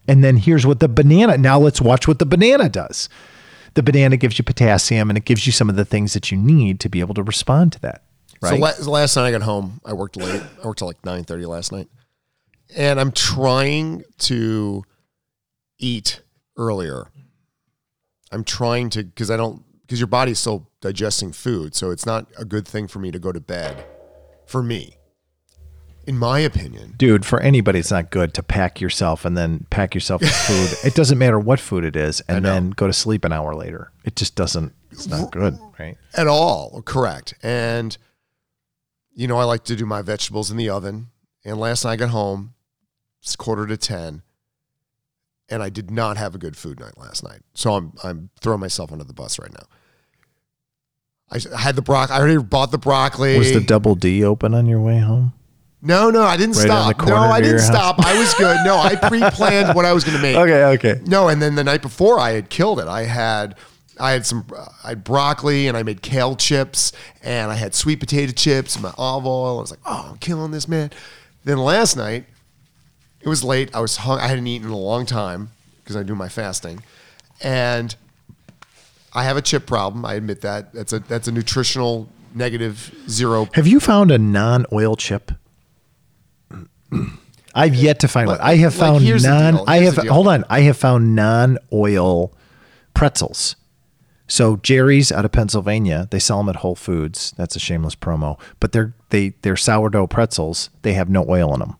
[0.08, 1.38] And then here's what the banana.
[1.38, 3.08] Now let's watch what the banana does.
[3.74, 6.36] the banana gives you potassium and it gives you some of the things that you
[6.36, 8.02] need to be able to respond to that.
[8.40, 8.50] Right.
[8.76, 9.80] So la- last night I got home.
[9.84, 10.42] I worked late.
[10.62, 11.88] I worked till like nine thirty last night,
[12.76, 14.84] and I'm trying to
[15.78, 16.22] eat
[16.56, 17.06] earlier.
[18.30, 22.26] I'm trying to because I don't because your body's still digesting food, so it's not
[22.38, 23.84] a good thing for me to go to bed.
[24.46, 24.96] For me,
[26.06, 29.94] in my opinion, Dude, for anybody, it's not good to pack yourself and then pack
[29.94, 30.86] yourself with food.
[30.86, 33.92] it doesn't matter what food it is, and then go to sleep an hour later.
[34.04, 34.72] It just doesn't.
[34.90, 35.96] It's not good, right?
[36.14, 37.34] at all correct.
[37.42, 37.96] And
[39.14, 41.08] you know, I like to do my vegetables in the oven.
[41.44, 42.54] And last night I got home,
[43.22, 44.22] it's quarter to ten,
[45.48, 47.40] and I did not have a good food night last night.
[47.54, 49.66] So I'm I'm throwing myself under the bus right now.
[51.30, 52.14] I had the broccoli.
[52.14, 53.38] I already bought the broccoli.
[53.38, 55.32] Was the double D open on your way home?
[55.84, 57.06] no, no, I didn't Right stop.
[57.06, 57.66] No, I didn't house?
[57.66, 58.04] stop.
[58.04, 58.56] I was good.
[58.64, 60.36] No, I pre-planned what I was going to make.
[60.36, 61.00] Okay, okay.
[61.06, 62.86] No, and then the night before I had killed it.
[62.86, 63.56] I had
[63.98, 64.46] I had some
[64.84, 68.82] I had broccoli and I made kale chips and I had sweet potato chips and
[68.82, 69.58] my olive oil.
[69.58, 70.90] I was like, oh, I'm killing this, man.
[71.44, 72.26] Then last night,
[73.22, 73.74] it was late.
[73.74, 74.18] I was hung.
[74.18, 75.50] I hadn't eaten in a long time
[75.82, 76.82] because I do my fasting,
[77.42, 77.94] and
[79.14, 80.04] I have a chip problem.
[80.04, 80.72] I admit that.
[80.72, 83.48] That's a that's a nutritional negative zero.
[83.54, 85.32] Have you found a non-oil chip?
[87.54, 88.48] I've yet to find Like- one.
[88.48, 89.60] I have found the non.
[89.68, 90.44] I have hold on.
[90.48, 92.32] I have found non-oil
[92.94, 93.56] pretzels.
[94.28, 97.34] So Jerry's out of Pennsylvania, they sell them at Whole Foods.
[97.36, 100.70] That's a shameless promo, but they're they they're sourdough pretzels.
[100.82, 101.76] They have no oil in them,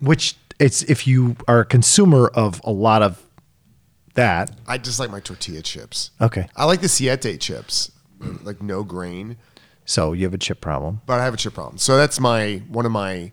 [0.00, 3.22] which it's if you are a consumer of a lot of
[4.14, 4.50] that.
[4.66, 6.10] I just like my tortilla chips.
[6.20, 7.90] Okay, I like the siete chips,
[8.42, 9.36] like no grain.
[9.84, 11.00] so you have a chip problem.
[11.06, 11.78] but I have a chip problem.
[11.78, 13.32] So that's my one of my.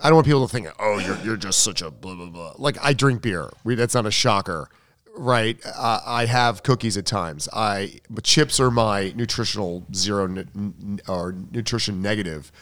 [0.00, 2.52] I don't want people to think, oh, you're you're just such a blah blah blah.
[2.58, 3.50] Like I drink beer.
[3.64, 4.68] We, that's not a shocker,
[5.16, 5.58] right?
[5.66, 7.48] Uh, I have cookies at times.
[7.52, 12.52] I but chips are my nutritional zero n- n- or nutrition negative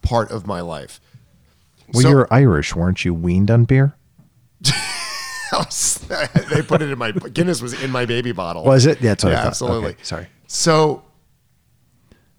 [0.00, 0.98] part of my life.
[1.92, 3.14] Well, So- you're Irish, weren't you?
[3.14, 3.94] Weaned on beer?
[6.50, 8.64] they put it in my Guinness was in my baby bottle.
[8.64, 9.00] Was it?
[9.00, 9.48] Yeah, that's what I yeah, thought.
[9.48, 9.90] absolutely.
[9.90, 10.26] Okay, sorry.
[10.46, 11.02] So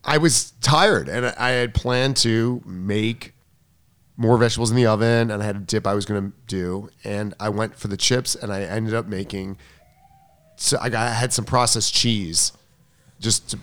[0.03, 3.33] I was tired and I had planned to make
[4.17, 6.89] more vegetables in the oven and I had a dip I was going to do.
[7.03, 9.57] And I went for the chips and I ended up making,
[10.55, 12.51] so I, got, I had some processed cheese
[13.19, 13.59] just to,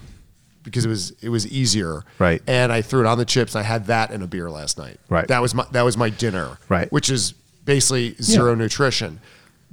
[0.66, 2.42] because it was it was easier, Right.
[2.46, 3.55] And I threw it on the chips.
[3.55, 5.26] And I had that in a beer last night, Right.
[5.29, 6.90] That was my that was my dinner, Right.
[6.92, 7.33] Which is
[7.64, 9.20] basically zero nutrition,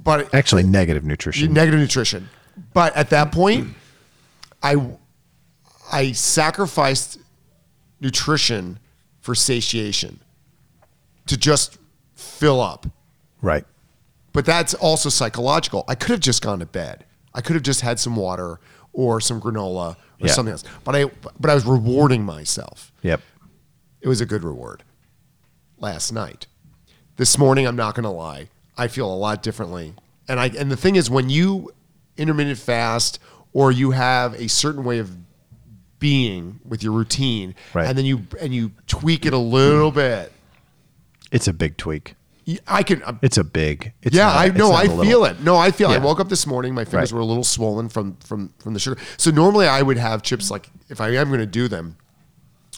[0.02, 1.52] but Actually, negative nutrition.
[1.52, 2.28] negative nutrition.
[2.72, 3.74] But at that point,
[4.62, 4.76] I
[5.92, 7.18] I sacrificed
[8.00, 8.78] nutrition
[9.20, 10.20] for satiation
[11.26, 11.78] to just
[12.14, 12.86] fill up.
[13.42, 13.64] right.
[14.32, 15.84] But that's also psychological.
[15.88, 17.04] I could have just gone to bed.
[17.34, 18.58] I could have just had some water
[18.94, 20.32] or some granola or Yeah.
[20.32, 20.64] something else.
[20.84, 21.04] But I
[21.38, 22.90] but I was rewarding myself.
[23.02, 23.20] Yep.
[24.00, 24.82] It was a good reward
[25.78, 26.46] last night.
[27.16, 29.94] This morning, I'm not going to lie, I feel a lot differently.
[30.28, 31.72] And I and the thing is, when you
[32.16, 33.18] intermittent fast
[33.52, 35.10] or you have a certain way of
[35.98, 37.86] being with your routine, Right.
[37.88, 40.32] and then you and you tweak it a little bit,
[41.32, 42.14] It's a big tweak.
[42.68, 43.02] I can.
[43.04, 43.92] I'm- It's a big.
[44.02, 44.72] It's yeah, not- I know.
[44.72, 45.04] I a little.
[45.04, 45.40] feel it.
[45.40, 45.88] No, I feel.
[45.88, 46.74] I woke up this morning.
[46.74, 47.16] My fingers Right.
[47.16, 49.00] were a little swollen from from from the sugar.
[49.16, 51.96] So normally I would have chips like if I am going to do them,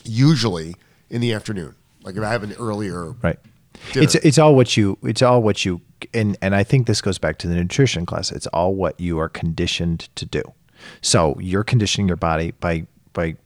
[0.04, 0.76] usually
[1.10, 1.74] in the afternoon.
[2.02, 3.38] Like if I have an earlier Right.
[3.92, 4.04] dinner.
[4.04, 5.80] It's it's all what you it's all what you
[6.14, 8.30] and and I think this goes back to the nutrition class.
[8.30, 10.42] It's all what you are conditioned to do.
[11.00, 13.36] So you're conditioning your body by by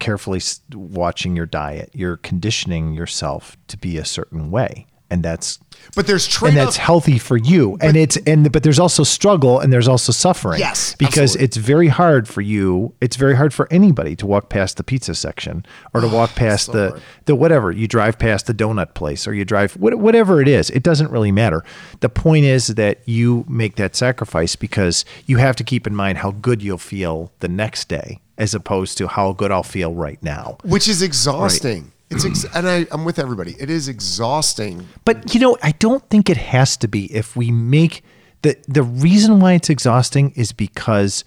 [0.00, 0.40] carefully
[0.74, 1.90] watching your diet.
[1.92, 5.58] You're conditioning yourself to be a certain way, and that's
[5.94, 7.76] but there's and that's healthy for you.
[7.80, 10.58] and it's and but there's also struggle and there's also suffering.
[10.58, 11.44] Yes, because absolutely.
[11.44, 12.94] it's very hard for you.
[13.00, 16.34] It's very hard for anybody to walk past the pizza section or to oh, walk
[16.34, 17.02] past so the hard.
[17.26, 17.70] the whatever.
[17.70, 20.70] You drive past the donut place or you drive whatever it is.
[20.70, 21.62] It doesn't really matter.
[22.00, 26.18] The point is that you make that sacrifice because you have to keep in mind
[26.18, 30.22] how good you'll feel the next day as opposed to how good I'll feel right
[30.22, 30.56] now.
[30.64, 31.92] which is exhausting.
[32.12, 33.56] It's ex- and I, I'm with everybody.
[33.58, 34.86] It is exhausting.
[35.04, 38.02] But you know, I don't think it has to be if we make
[38.42, 41.24] the the reason why it's exhausting is because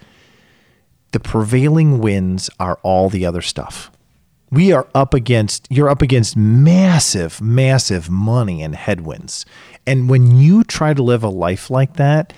[1.11, 3.89] the prevailing winds are all the other stuff.
[4.51, 9.45] We are up against you're up against massive massive money and headwinds.
[9.87, 12.31] And when you try to live a life like that,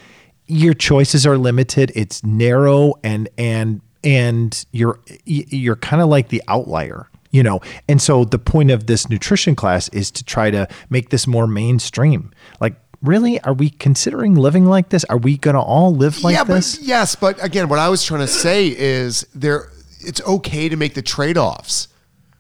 [0.46, 6.42] your choices are limited, it's narrow and and and you're you're kind of like the
[6.48, 10.68] outlier you know and so the point of this nutrition class is to try to
[10.90, 13.40] make this more mainstream like really?
[13.42, 15.04] Are we considering living like this?
[15.06, 16.78] Are we going to all live like yeah, this?
[16.78, 19.72] but yes, but again, what I was trying to say is there.
[20.00, 21.88] It's okay to make the trade offs.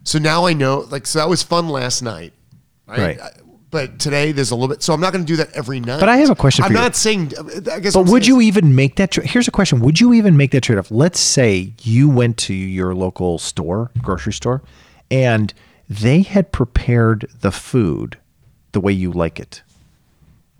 [0.03, 0.85] So now I know.
[0.89, 2.33] Like, so that was fun last night,
[2.85, 2.99] right?
[2.99, 3.21] Right.
[3.21, 3.31] I-
[3.69, 4.81] But today there's a little bit.
[4.81, 5.99] So I'm not going to do that every night.
[5.99, 6.79] But I have a question I'm for you.
[6.83, 7.33] not saying.
[7.71, 7.93] I guess.
[7.95, 9.11] But I'm would you even make that?
[9.11, 10.89] Tra- Here's a question: Would you even make that trade off?
[10.89, 14.61] Let's say you went to your local store, grocery store,
[15.11, 15.53] and
[15.89, 18.17] they had prepared the food
[18.71, 19.63] the way you like it.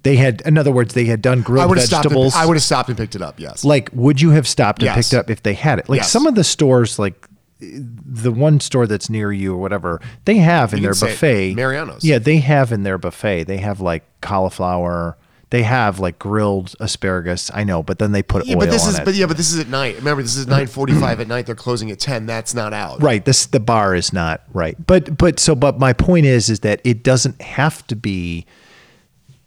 [0.03, 2.03] They had, in other words, they had done I grilled would have stopped.
[2.05, 2.33] vegetables.
[2.33, 3.39] And, I would have stopped and picked it up.
[3.39, 3.65] Yes.
[3.65, 5.09] like, would you have stopped and Yes.
[5.09, 5.89] picked up if they had it?
[5.89, 6.11] Like Yes.
[6.11, 7.27] some of the stores, like
[7.59, 11.55] the one store that's near you or whatever, they have in their buffet.
[11.55, 12.03] Mariano's.
[12.03, 13.45] Yeah, they have in their buffet.
[13.45, 15.17] They have like cauliflower.
[15.49, 17.49] They have like grilled asparagus.
[17.53, 18.99] I know, but then they put yeah, oil but this on is.
[18.99, 19.05] it.
[19.05, 19.95] But yeah, but this is at night.
[19.95, 20.79] Remember, this is mm-hmm.
[20.79, 21.45] 9:45 at night.
[21.45, 22.25] They're closing at 10.
[22.25, 23.01] That's not out.
[23.01, 23.23] right.
[23.23, 24.75] This the bar is not right.
[24.85, 28.45] But but so but my point is is that it doesn't have to be.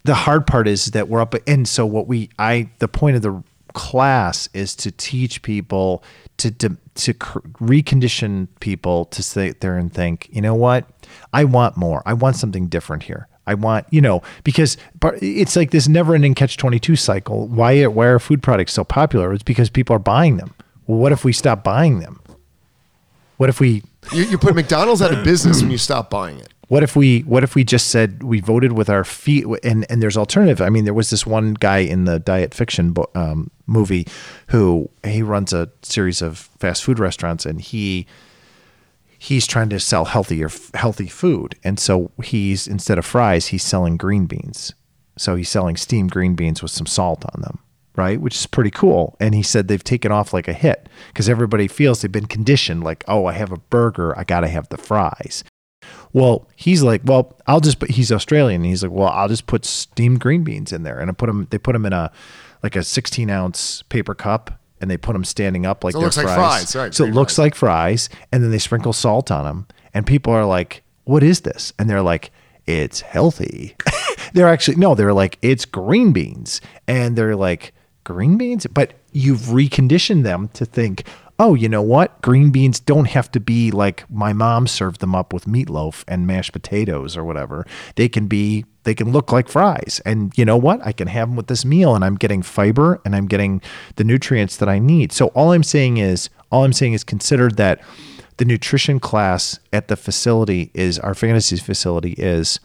[0.03, 3.21] The hard part is that we're up and so what we I the point of
[3.21, 3.43] the
[3.73, 6.03] class is to teach people
[6.37, 10.85] to to, to cr- recondition people to sit there and think, you know what,
[11.33, 12.01] I want more.
[12.05, 13.27] I want something different here.
[13.47, 17.47] I want, you know, because but it's like this never-ending catch-22 cycle.
[17.47, 19.33] Why why are food products so popular?
[19.33, 20.53] It's because people are buying them.
[20.87, 22.21] Well, what if we stop buying them?
[23.37, 26.49] What if we You, you put McDonald's out of business when you stop buying it.
[26.67, 30.01] what if we what if we just said we voted with our feet and and
[30.01, 33.49] there's alternative i mean there was this one guy in the diet fiction bo- um,
[33.71, 34.05] movie
[34.47, 38.05] who he runs a series of fast food restaurants and he
[39.17, 43.97] he's trying to sell healthier healthy food and so he's instead of fries he's selling
[43.97, 44.73] green beans
[45.17, 47.59] so he's selling steamed green beans with some salt on them
[47.95, 51.29] right which is pretty cool and he said they've taken off like a hit because
[51.29, 54.77] everybody feels they've been conditioned like oh i have a burger i gotta have the
[54.77, 55.43] fries
[56.13, 57.91] well, he's like, well, I'll just put.
[57.91, 58.61] He's Australian.
[58.61, 61.27] And he's like, well, I'll just put steamed green beans in there, and I put
[61.27, 61.47] them.
[61.49, 62.11] They put them in a
[62.63, 66.05] like a 16 ounce paper cup, and they put them standing up like So they're
[66.07, 66.35] looks like fries.
[66.35, 67.43] fries, right, So it looks fries.
[67.45, 71.41] like fries, and then they sprinkle salt on them, and people are like, what is
[71.41, 71.73] this?
[71.79, 72.31] And they're like,
[72.67, 73.75] it's healthy.
[74.33, 79.41] they're actually no, they're like, it's green beans, and they're like, green beans, but you've
[79.41, 81.05] reconditioned them to think.
[81.39, 82.21] Oh, you know what?
[82.21, 86.27] Green beans don't have to be like my mom served them up with meatloaf and
[86.27, 87.65] mashed potatoes or whatever.
[87.95, 90.01] They can be, they can look like fries.
[90.05, 90.85] And you know what?
[90.85, 93.61] I can have them with this meal and I'm getting fiber and I'm getting
[93.95, 95.11] the nutrients that I need.
[95.11, 97.81] So all I'm saying is, all I'm saying is consider that
[98.37, 102.59] the nutrition class at the facility is our fantasy facility is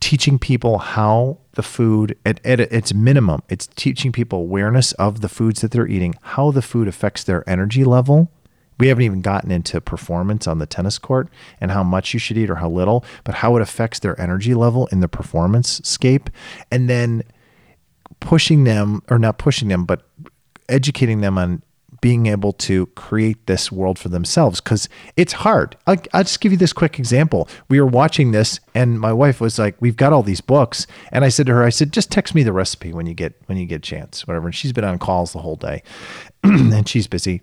[0.00, 5.28] teaching people how the food at, at its minimum it's teaching people awareness of the
[5.28, 8.30] foods that they're eating how the food affects their energy level
[8.78, 11.28] we haven't even gotten into performance on the tennis court
[11.60, 14.54] and how much you should eat or how little but how it affects their energy
[14.54, 16.30] level in the performance scape.
[16.70, 17.22] And then
[18.20, 20.08] pushing them or not pushing them but
[20.68, 21.62] educating them on
[22.00, 25.76] being able to create this world for themselves because it's hard.
[25.86, 27.48] I'll, I'll just give you this quick example.
[27.68, 30.86] We were watching this and my wife was like we've got all these books.
[31.10, 33.34] And i said to her i said just text me the recipe when you get
[33.46, 34.46] when you get a chance whatever.
[34.46, 35.82] And she's been on calls the whole day
[36.44, 37.42] and she's busy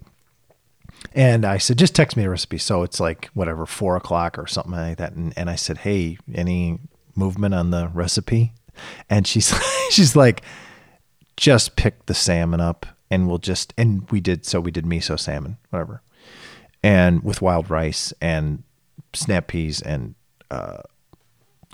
[1.14, 2.58] and I said, just text me a recipe.
[2.58, 5.14] So it's like whatever, four o'clock or something like that.
[5.14, 6.80] And, and I said, hey, any
[7.16, 8.54] movement on the recipe?
[9.10, 9.54] And she's
[9.90, 10.42] she's like,
[11.38, 15.20] just pick the salmon up and we'll just and we did so we did miso
[15.20, 16.02] salmon, whatever.
[16.84, 18.64] And with wild rice and
[19.14, 20.16] snap peas and
[20.52, 20.82] uh,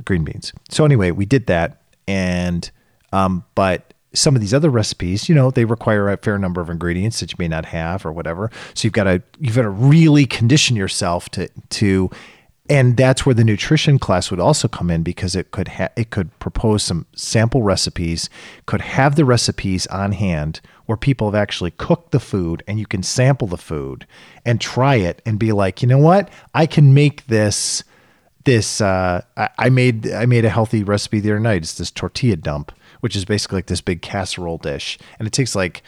[0.05, 0.53] green beans.
[0.69, 2.69] So anyway, we did that, and
[3.11, 6.69] um, but some of these other recipes, you know, they require a fair number of
[6.69, 8.51] ingredients that you may not have or whatever.
[8.73, 12.09] So you've got to you've got to really condition yourself to to,
[12.69, 16.09] and that's where the nutrition class would also come in because it could ha- it
[16.09, 18.29] could propose some sample recipes,
[18.65, 22.85] could have the recipes on hand where people have actually cooked the food and you
[22.85, 24.05] can sample the food
[24.45, 27.83] and try it and be like, you know what, I can make this
[28.43, 31.61] this uh, I, I made I made a healthy recipe the other night.
[31.63, 35.55] It's this tortilla dump, which is basically like this big casserole dish, and it takes
[35.55, 35.83] like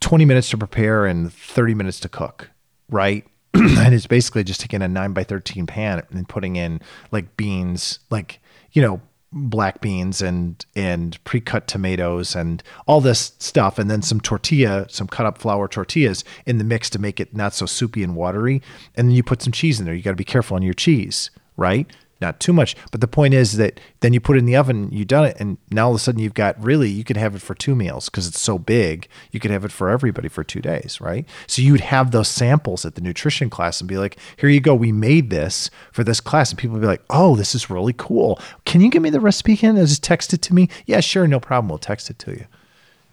[0.00, 2.50] twenty minutes to prepare and thirty minutes to cook,
[2.90, 3.26] right?
[3.54, 6.80] and it's basically just taking a nine by thirteen pan and putting in
[7.12, 8.40] like beans, like
[8.72, 9.00] you know
[9.34, 15.08] black beans and and pre-cut tomatoes and all this stuff and then some tortilla some
[15.08, 18.62] cut up flour tortillas in the mix to make it not so soupy and watery.
[18.94, 19.94] And then you put some cheese in there.
[19.94, 21.88] You got to be careful on your cheese right
[22.20, 22.76] not too much.
[22.90, 25.36] But the point is that then you put it in the oven, you done it,
[25.38, 27.74] and now all of a sudden you've got really you could have it for two
[27.74, 29.08] meals because it's so big.
[29.30, 31.26] You could have it for everybody for two days, right?
[31.46, 34.74] So you'd have those samples at the nutrition class and be like, "Here you go,
[34.74, 37.94] we made this for this class," and people would be like, "Oh, this is really
[37.96, 38.40] cool.
[38.64, 39.76] Can you give me the recipe again?
[39.76, 41.68] Just text it to me." Yeah, sure, no problem.
[41.68, 42.46] We'll text it to you.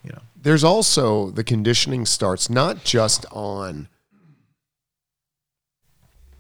[0.04, 3.88] You know, There's also the conditioning starts not just on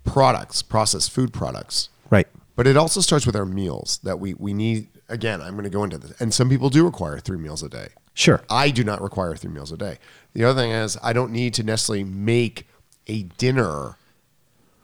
[0.04, 2.28] products, processed food products, right?
[2.62, 4.90] But it also starts with our meals that we we need.
[5.10, 7.70] Again, I'm going to go into this, and some people do require three meals a
[7.70, 7.88] day.
[8.14, 8.40] Sure.
[8.52, 9.98] I do not require three meals a day.
[10.34, 12.68] The other thing is, I don't need to necessarily make
[13.08, 13.98] a dinner.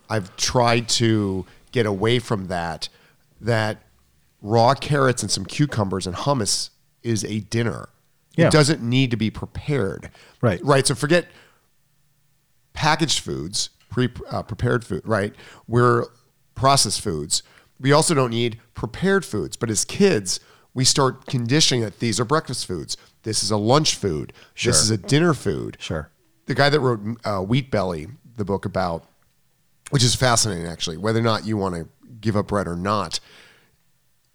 [0.10, 2.90] I've tried to get away from that.
[3.40, 3.84] That
[4.42, 6.72] raw carrots and some cucumbers and hummus
[7.04, 7.90] is a dinner.
[8.36, 8.48] Yeah.
[8.48, 10.10] It doesn't need to be prepared.
[10.42, 10.60] Right.
[10.64, 10.88] Right.
[10.88, 11.28] So forget
[12.74, 15.04] packaged foods, pre uh, prepared food.
[15.06, 15.36] Right.
[15.68, 16.06] We're
[16.56, 17.44] processed foods.
[17.80, 19.56] We also don't need prepared foods.
[19.56, 20.40] But as kids,
[20.74, 22.98] we start conditioning that these are breakfast foods.
[23.24, 24.34] This is a lunch food.
[24.54, 24.72] Sure.
[24.72, 26.10] This is a dinner food Sure.
[26.46, 29.04] the guy that wrote uh, Wheat Belly, the book about,
[29.90, 31.88] which is fascinating actually, whether or not you want to
[32.22, 33.20] give up bread or not.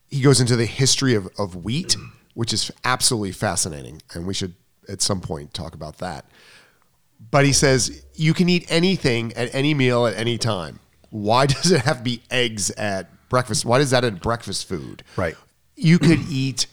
[0.09, 1.97] He goes into the history of, of wheat,
[2.35, 4.55] which is absolutely fascinating, and we should
[4.89, 6.27] at some point talk about that.
[7.31, 10.81] But he says you can eat anything at any meal at any time.
[11.11, 13.65] Why does it have to be eggs at breakfast?
[13.65, 15.03] Why is that a breakfast food?
[15.17, 15.35] Right.
[15.75, 16.67] You could eat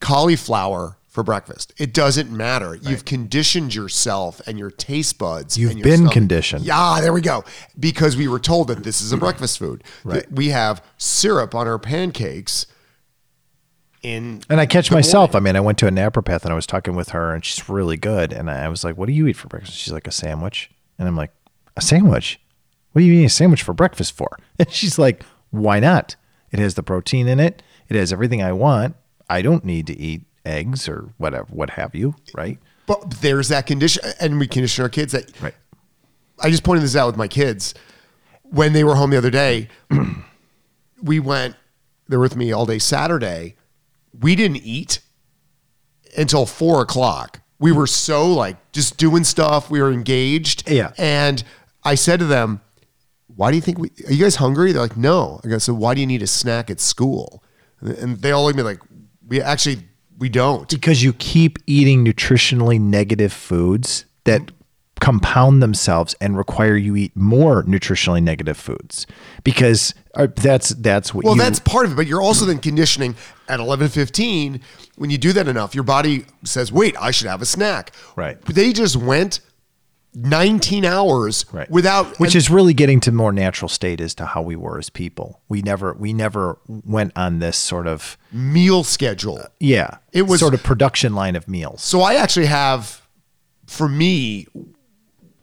[0.00, 1.72] cauliflower for breakfast.
[1.78, 2.74] It doesn't matter.
[2.74, 5.56] You've conditioned yourself and your taste buds.
[5.58, 6.12] You've been stomach.
[6.12, 6.64] conditioned.
[6.64, 7.44] Yeah, there we go.
[7.78, 9.84] Because we were told that this is a breakfast food.
[10.04, 10.30] Right.
[10.32, 12.66] We have syrup on our pancakes.
[14.02, 15.32] In And I catch myself.
[15.32, 15.48] morning.
[15.48, 17.68] I mean, I went to a naturopath and I was talking with her, and she's
[17.68, 18.32] really good.
[18.32, 21.08] And I was like, "What do you eat for breakfast?" She's like, "A sandwich." And
[21.08, 21.32] I'm like,
[21.76, 22.38] "A sandwich?
[22.96, 26.16] What are you eating a sandwich for breakfast for?" And she's like, "Why not?
[26.50, 27.62] It has the protein in it.
[27.90, 28.96] It has everything I want.
[29.28, 33.66] I don't need to eat eggs or whatever, what have you, right?" But there's that
[33.66, 35.52] condition, and we condition our kids that Right.
[36.40, 37.74] I just pointed this out with my kids
[38.44, 39.68] when they were home the other day.
[41.02, 41.54] we went,
[42.08, 43.56] they were with me all day Saturday.
[44.18, 45.00] We didn't eat
[46.16, 47.42] until four o'clock.
[47.58, 49.68] We were so like just doing stuff.
[49.70, 50.70] We were engaged.
[50.70, 50.92] Yeah.
[50.96, 51.44] And
[51.84, 52.62] I said to them,
[53.36, 54.72] Why do you think we are you guys hungry?
[54.72, 55.40] They're like, No.
[55.44, 57.42] I go, So why do you need a snack at school?
[57.80, 58.80] And they all look at me like,
[59.26, 59.78] We actually
[60.18, 60.68] we don't.
[60.68, 64.50] because you keep eating nutritionally negative foods that
[64.98, 69.06] compound themselves and require you eat more nutritionally negative foods
[69.44, 72.58] because uh, that's that's what Well, you, that's part of it, but you're also then
[72.58, 73.14] conditioning
[73.46, 74.62] at 11:15
[74.96, 78.40] when you do that enough, your body says, "Wait, I should have a snack." Right.
[78.46, 79.40] They just went
[80.18, 84.24] 19 hours right without which and- is really getting to more natural state as to
[84.24, 88.82] how we were as people we never we never went on this sort of meal
[88.82, 89.38] schedule.
[89.38, 93.02] Uh, yeah It was- sort of production line of meals So I actually have
[93.66, 94.46] for me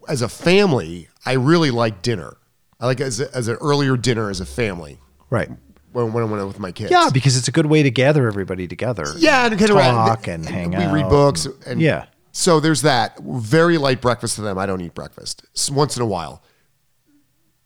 [0.08, 2.38] as a family, I really like dinner.
[2.80, 4.98] I like as, a, as an earlier dinner as a family
[5.30, 5.50] right
[5.92, 6.90] when, when I went out with my kids.
[6.90, 10.28] yeah because it's a good way to gather everybody together Yeah, and kind of talk
[10.28, 12.06] and hang we out We read books and Yeah.
[12.34, 14.58] So there's that very light breakfast to them.
[14.58, 16.44] I don't eat breakfast once in a while,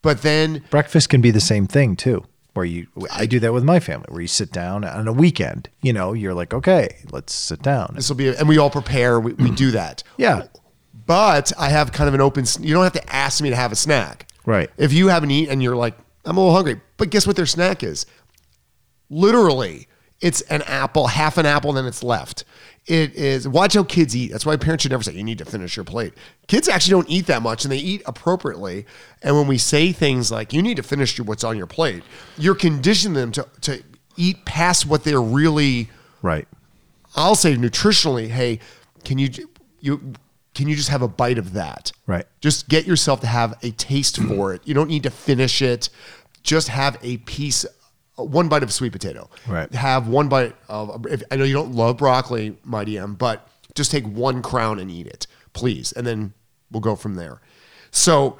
[0.03, 3.63] but then breakfast can be the same thing too where you i do that with
[3.63, 7.31] my family where you sit down on a weekend you know you're like okay let's
[7.31, 9.19] sit down this will be and we all prepare.
[9.19, 10.01] We, we do that.
[10.17, 10.47] yeah
[11.05, 12.45] But I have kind of an open.
[12.59, 14.27] You don't have to ask me to have a snack.
[14.45, 14.69] Right.
[14.77, 15.95] If you haven't eaten and you're like,
[16.25, 18.05] I'm a little hungry, but guess what their snack is?
[19.09, 19.87] Literally,
[20.19, 22.43] it's an apple, half an apple, then it's left.
[22.87, 24.31] It is watch how kids eat.
[24.31, 26.13] That's why parents should never say you need to finish your plate.
[26.47, 28.85] Kids actually don't eat that much and they eat appropriately.
[29.21, 32.03] And when we say things like you need to finish what's on your plate,
[32.37, 33.83] you're conditioning them to, to
[34.15, 35.89] eat past what they're really
[36.21, 36.47] right
[37.17, 38.59] I'll say nutritionally, hey,
[39.03, 39.29] can you
[39.81, 40.13] you
[40.53, 41.91] can you just have a bite of that?
[42.05, 42.25] Right.
[42.41, 44.61] Just get yourself to have a taste for it.
[44.65, 45.89] You don't need to finish it.
[46.43, 47.65] Just have a piece,
[48.17, 49.29] one bite of sweet potato.
[49.47, 49.71] Right.
[49.73, 51.05] Have one bite of.
[51.07, 54.89] If, I know you don't love broccoli, my DM, but just take one crown and
[54.89, 56.33] eat it, please, and then
[56.71, 57.41] we'll go from there.
[57.91, 58.37] So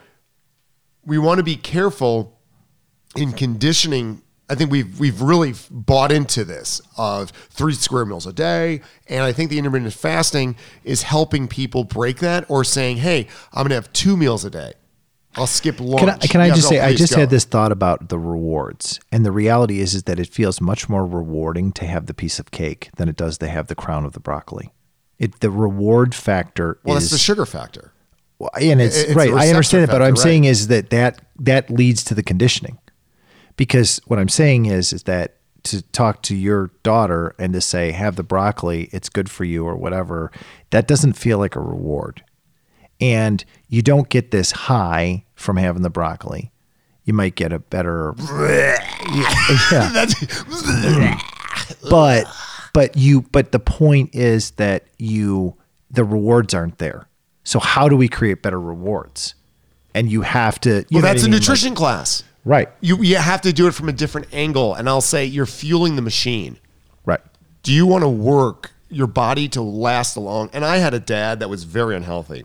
[1.05, 2.39] we want to be careful
[3.15, 4.21] in conditioning.
[4.49, 9.23] I think we've we've really bought into this of three square meals a day, and
[9.23, 13.69] I think the intermittent fasting is helping people break that, or saying, "Hey, I'm going
[13.69, 14.73] to have two meals a day.
[15.35, 17.19] I'll skip lunch." Can I, can I Yeah, just go, say, I just go.
[17.19, 18.99] had this thought about the rewards.
[19.11, 22.39] And the reality is, is that it feels much more rewarding to have the piece
[22.39, 24.71] of cake than it does to have the crown of the broccoli.
[25.19, 27.91] It, the reward factor Well, is that's the sugar factor.
[28.39, 29.33] Well, and it's, It's right.
[29.33, 32.21] I understand it, but what I'm factor, saying is that, that that leads to the
[32.23, 32.77] conditioning.
[33.55, 37.91] because what I'm saying is is that to talk to your daughter and to say
[37.91, 40.31] have the broccoli, it's good for you or whatever,
[40.69, 42.23] that doesn't feel like a reward.
[43.01, 46.51] And you don't get this high from having the broccoli.
[47.05, 48.13] You might get a better
[49.71, 51.17] yeah.
[51.89, 52.25] but
[52.73, 55.55] but you but the point is that you
[55.91, 57.07] the rewards aren't there.
[57.43, 59.35] So how do we create better rewards?
[59.93, 60.79] And you have to.
[60.89, 61.33] You Well, that's a mean?
[61.33, 62.23] Like- nutrition class.
[62.45, 62.69] right?
[62.81, 65.95] You you have to do it from a different angle, and I'll say you're fueling
[65.95, 66.59] the machine.
[67.05, 67.21] Right.
[67.63, 70.49] Do you want to work your body to last long?
[70.53, 72.43] And I had a dad that was very unhealthy.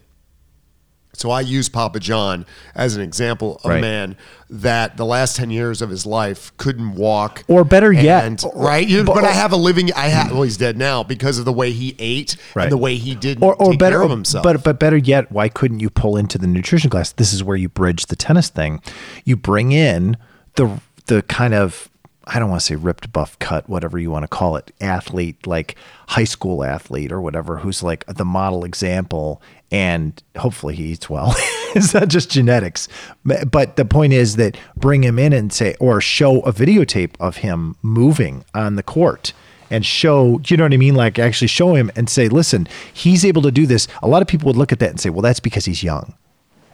[1.15, 4.17] So I use Papa John as an example of a man
[4.49, 7.45] that the last 10 years of his life couldn't walk.
[7.49, 8.87] Or better yet- and- right?
[8.87, 11.45] You- but- but, I have a living, I have, well, he's dead now because of
[11.45, 12.65] the way he ate Right.
[12.65, 14.43] and the way he did Or, or take better, care of himself.
[14.43, 17.13] but but better yet, why couldn't you pull into the nutrition class?
[17.13, 18.81] This is where you bridge the tennis thing.
[19.25, 20.17] You bring in
[20.57, 21.89] the the kind of
[22.25, 25.47] I don't want to say ripped, buff, cut, whatever you want to call it, athlete,
[25.47, 25.77] like
[26.09, 31.35] high school athlete or whatever, who's like the model example, and hopefully he eats well.
[31.75, 32.89] it's not just genetics,
[33.25, 37.39] but the point is that bring him in and say, or show a videotape of
[37.39, 39.33] him moving on the court
[39.71, 40.95] and show, you know what I mean?
[40.95, 43.89] Like actually show him and say, listen, he's able to do this.
[44.03, 46.15] A lot of people would look at that and say, well, that's because he's young.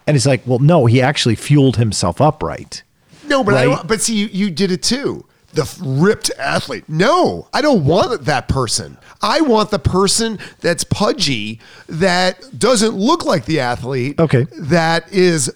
[0.07, 2.82] And it's like, well, no, he actually fueled himself up right.
[3.26, 5.24] No, but I, but see, you, you did it too.
[5.59, 6.85] The ripped athlete.
[6.89, 8.97] No, I don't want that person.
[9.21, 14.19] I want the person that's pudgy, that doesn't look like the athlete.
[14.21, 14.47] Okay.
[14.59, 15.53] That is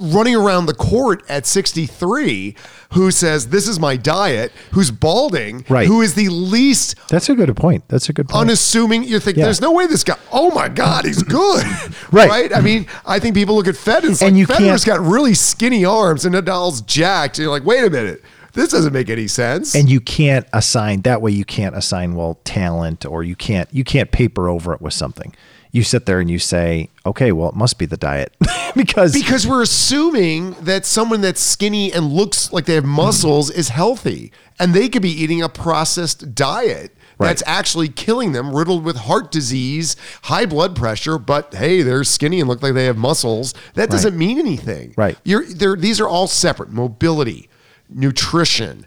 [0.00, 2.54] running around the court at 63
[2.92, 5.88] who says this is my diet who's balding Right.
[5.88, 7.82] who is the least That's a good point.
[7.88, 8.42] That's a good point.
[8.42, 9.46] unassuming you think Yeah.
[9.46, 11.64] there's no way this guy oh my god he's good
[12.12, 12.54] Right.
[12.54, 15.34] i mean i think people look at fed and, And like you federer's got really
[15.34, 18.22] skinny arms and nadal's jacked and you're like wait a minute
[18.58, 19.74] this doesn't make any sense.
[19.74, 23.84] And you can't assign that way you can't assign well talent or you can't you
[23.84, 25.34] can't paper over it with something.
[25.70, 28.34] You sit there and you say okay well it must be the diet.
[28.76, 32.90] Because because we're assuming that someone that's skinny and looks like they have hmm.
[32.90, 34.30] muscles is healthy
[34.60, 37.58] and they could be eating a processed diet that's Right.
[37.58, 42.48] actually killing them riddled with heart disease high blood pressure but hey they're skinny and
[42.48, 43.54] look like they have muscles.
[43.74, 44.92] That doesn't mean anything.
[44.96, 45.16] Right.
[45.24, 45.44] you're
[45.74, 46.70] these are all separate.
[46.70, 47.48] Mobility
[47.88, 48.86] nutrition.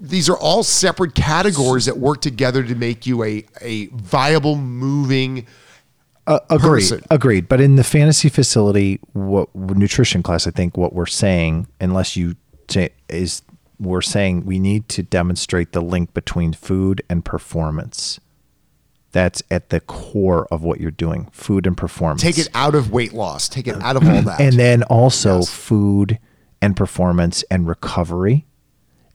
[0.00, 5.46] These are all separate categories that work together to make you a, a viable moving
[6.26, 7.02] Uh, agreed person.
[7.10, 7.48] agreed.
[7.48, 12.34] But in the fantasy facility what nutrition class i think what we're saying unless you
[12.68, 13.42] say is
[13.78, 18.18] we're saying we need to demonstrate the link between food and performance.
[19.12, 22.22] That's at the core of what you're doing food and performance.
[22.22, 23.48] Take it out of weight loss.
[23.48, 24.40] Take it out of all that.
[24.40, 25.48] And then also Yes.
[25.50, 26.18] food
[26.60, 28.46] and performance and recovery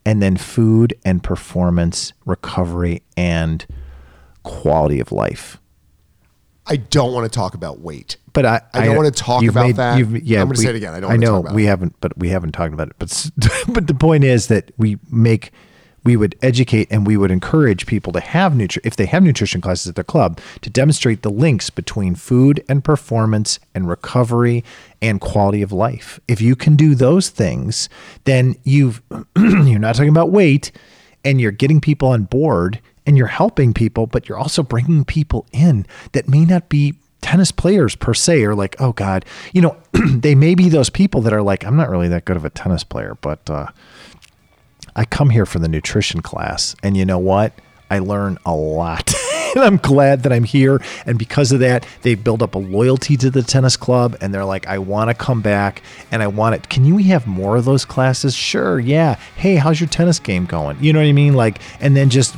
[0.05, 3.65] and then food and performance recovery and
[4.43, 5.59] quality of life
[6.65, 8.17] I don't want to talk about weight.
[8.33, 9.97] but I, I don't want to talk about that.
[10.23, 10.93] yeah, I'm gonna say it again.
[10.93, 12.95] I don't I know talk about we haven't, but we haven't talked about it.
[12.99, 13.31] But
[13.67, 15.51] but the point is that we make
[16.04, 19.62] we would educate and we would encourage people to have nutri- if they have nutrition
[19.62, 24.64] classes at their club to demonstrate the links between food and performance and recovery
[25.02, 26.20] and quality of life.
[26.28, 27.89] If you can do those things,
[28.24, 29.02] then you've
[29.38, 30.72] you're not talking about weight
[31.24, 35.45] and you're getting people on board and you're helping people, but you're also bringing people
[35.52, 39.78] in that may not be tennis players per se are like, oh God, you know,
[39.93, 42.49] they may be those people that are like, I'm not really that good of a
[42.49, 43.68] tennis player, but uh,
[44.95, 46.75] I come here for the nutrition class.
[46.83, 47.53] And you know what?
[47.89, 49.13] I learn a lot.
[49.55, 50.81] and I'm glad that I'm here.
[51.05, 54.17] And because of that, they build up a loyalty to the tennis club.
[54.21, 55.81] And they're like, I want to come back
[56.11, 56.69] and I want it.
[56.69, 58.35] Can you have more of those classes?
[58.35, 58.79] Sure.
[58.79, 59.15] Yeah.
[59.35, 60.77] Hey, how's your tennis game going?
[60.81, 61.33] You know what I mean?
[61.33, 62.35] Like, and then just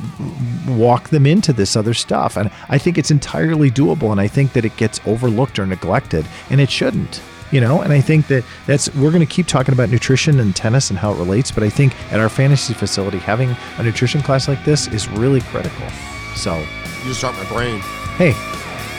[0.68, 2.36] walk them into this other stuff.
[2.36, 4.10] And I think it's entirely doable.
[4.10, 7.20] And I think that it gets overlooked or neglected, and it shouldn't
[7.54, 10.54] you know and i think that that's we're going to keep talking about nutrition and
[10.56, 14.20] tennis and how it relates but i think at our fantasy facility having a nutrition
[14.20, 15.88] class like this is really critical
[16.34, 17.78] so You just rock my brain.
[18.16, 18.34] hey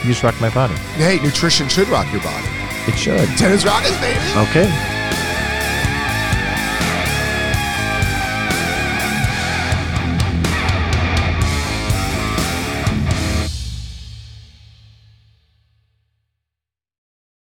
[0.03, 2.47] you just rock my body Hey, nutrition should rock your body.
[2.87, 4.19] it should Tennis rock rockets, baby.
[4.47, 5.04] okay